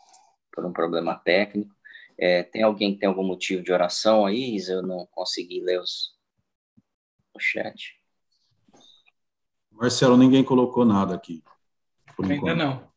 por 0.52 0.64
um 0.64 0.72
problema 0.72 1.14
técnico. 1.16 1.74
É, 2.18 2.42
tem 2.42 2.62
alguém 2.62 2.94
que 2.94 3.00
tem 3.00 3.08
algum 3.08 3.24
motivo 3.24 3.62
de 3.62 3.72
oração 3.72 4.24
aí? 4.24 4.56
Eu 4.68 4.82
não 4.82 5.06
consegui 5.06 5.60
ler 5.60 5.80
os, 5.80 6.14
o 7.34 7.40
chat. 7.40 8.00
Marcelo, 9.70 10.16
ninguém 10.16 10.42
colocou 10.42 10.84
nada 10.84 11.14
aqui. 11.14 11.42
Ainda 12.18 12.34
enquanto. 12.34 12.56
não. 12.56 12.92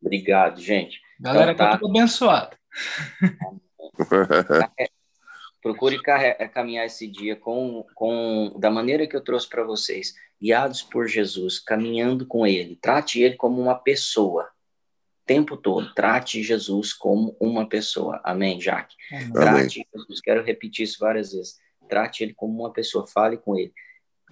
Obrigado, 0.00 0.60
gente. 0.60 1.03
Galera, 1.20 1.52
então, 1.52 1.66
tá, 1.66 1.72
tá 1.72 1.78
tudo 1.78 1.90
abençoado. 1.90 2.56
Procure 5.62 5.98
é, 6.06 6.48
caminhar 6.48 6.84
esse 6.84 7.06
dia 7.06 7.36
com, 7.36 7.86
com 7.94 8.54
da 8.58 8.70
maneira 8.70 9.06
que 9.06 9.16
eu 9.16 9.24
trouxe 9.24 9.48
para 9.48 9.64
vocês, 9.64 10.14
guiados 10.40 10.82
por 10.82 11.08
Jesus, 11.08 11.58
caminhando 11.58 12.26
com 12.26 12.46
Ele. 12.46 12.76
Trate 12.76 13.22
Ele 13.22 13.34
como 13.34 13.62
uma 13.62 13.74
pessoa, 13.74 14.50
tempo 15.24 15.56
todo. 15.56 15.94
Trate 15.94 16.42
Jesus 16.42 16.92
como 16.92 17.34
uma 17.40 17.66
pessoa. 17.66 18.20
Amém, 18.22 18.60
Jaque? 18.60 18.94
Amém. 19.10 19.32
Trate 19.32 19.86
Jesus. 19.94 20.20
Quero 20.20 20.44
repetir 20.44 20.84
isso 20.84 20.98
várias 21.00 21.32
vezes. 21.32 21.56
Trate 21.88 22.22
Ele 22.22 22.34
como 22.34 22.60
uma 22.60 22.72
pessoa. 22.72 23.06
Fale 23.06 23.38
com 23.38 23.56
Ele. 23.56 23.72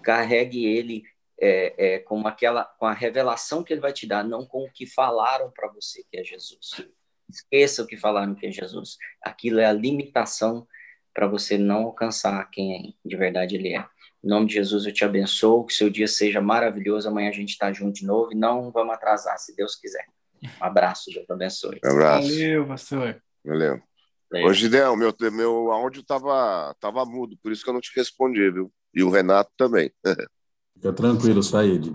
Carregue 0.03 0.67
Ele 0.67 1.03
é, 1.45 1.75
é, 1.77 1.99
com 1.99 2.25
aquela, 2.25 2.65
com 2.65 2.87
a 2.87 2.93
revelação 2.93 3.65
que 3.65 3.73
Ele 3.73 3.81
vai 3.81 3.93
te 3.93 4.07
dar, 4.07 4.23
não 4.23 4.47
com 4.47 4.65
o 4.65 4.71
que 4.71 4.87
falaram 4.87 5.51
para 5.51 5.67
você 5.69 6.05
que 6.09 6.17
é 6.17 6.23
Jesus. 6.23 6.87
Esqueça 7.29 7.83
o 7.83 7.87
que 7.87 7.97
falaram 7.97 8.35
que 8.35 8.47
é 8.47 8.53
Jesus. 8.53 8.97
Aquilo 9.21 9.59
é 9.59 9.65
a 9.65 9.73
limitação 9.73 10.69
para 11.13 11.27
você 11.27 11.59
não 11.59 11.85
alcançar 11.85 12.49
quem 12.51 12.97
de 13.05 13.17
verdade 13.17 13.57
ele 13.57 13.75
é. 13.75 13.85
Em 14.23 14.29
nome 14.29 14.47
de 14.47 14.55
Jesus, 14.55 14.87
eu 14.87 14.93
te 14.93 15.05
abençoo, 15.05 15.67
que 15.67 15.75
seu 15.75 15.91
dia 15.91 16.07
seja 16.07 16.41
maravilhoso. 16.41 17.09
Amanhã 17.09 17.29
a 17.31 17.33
gente 17.33 17.51
está 17.51 17.73
junto 17.73 17.95
de 17.95 18.07
novo 18.07 18.33
e 18.33 18.37
não 18.37 18.71
vamos 18.71 18.95
atrasar, 18.95 19.37
se 19.39 19.55
Deus 19.57 19.75
quiser. 19.75 20.07
Um 20.43 20.65
abraço, 20.65 21.11
Deus 21.11 21.27
te 21.27 21.33
abençoe. 21.33 21.81
Um 21.85 21.91
abraço. 21.91 22.29
Valeu, 22.29 22.67
pastor. 22.69 23.23
Valeu. 23.45 23.83
Valeu. 24.31 24.49
Ô, 24.49 24.53
Gideão, 24.53 24.97
meu, 24.97 25.13
meu 25.33 25.73
áudio 25.73 26.05
tava, 26.05 26.75
tava 26.79 27.05
mudo, 27.05 27.37
por 27.43 27.51
isso 27.51 27.65
que 27.65 27.69
eu 27.69 27.75
não 27.75 27.81
te 27.81 27.91
respondi, 27.97 28.51
viu? 28.51 28.73
E 28.95 29.03
o 29.03 29.11
Renato 29.11 29.51
também. 29.57 29.91
Fica 30.83 30.93
tranquilo, 30.95 31.45
Saíde. 31.45 31.95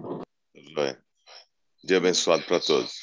Dia 1.83 1.97
abençoado 1.97 2.43
para 2.43 2.57
todos. 2.61 2.93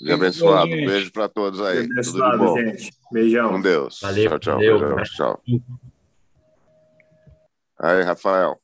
Dia 0.00 0.14
abençoado. 0.14 0.70
Beijo, 0.70 0.86
Beijo 0.86 1.12
para 1.12 1.28
todos 1.28 1.60
aí. 1.60 1.82
Dia 1.82 1.92
abençoado, 1.92 2.38
Tudo 2.38 2.54
de 2.54 2.62
bom. 2.64 2.70
gente. 2.70 2.90
Beijão. 3.10 3.48
Com 3.50 3.60
Deus. 3.60 3.98
Valeu. 4.00 4.28
Tchau, 4.30 4.38
tchau. 4.38 4.54
Valeu, 4.54 4.78
Beijão, 4.78 5.02
tchau. 5.02 5.42
Aí, 7.80 8.02
Rafael. 8.02 8.60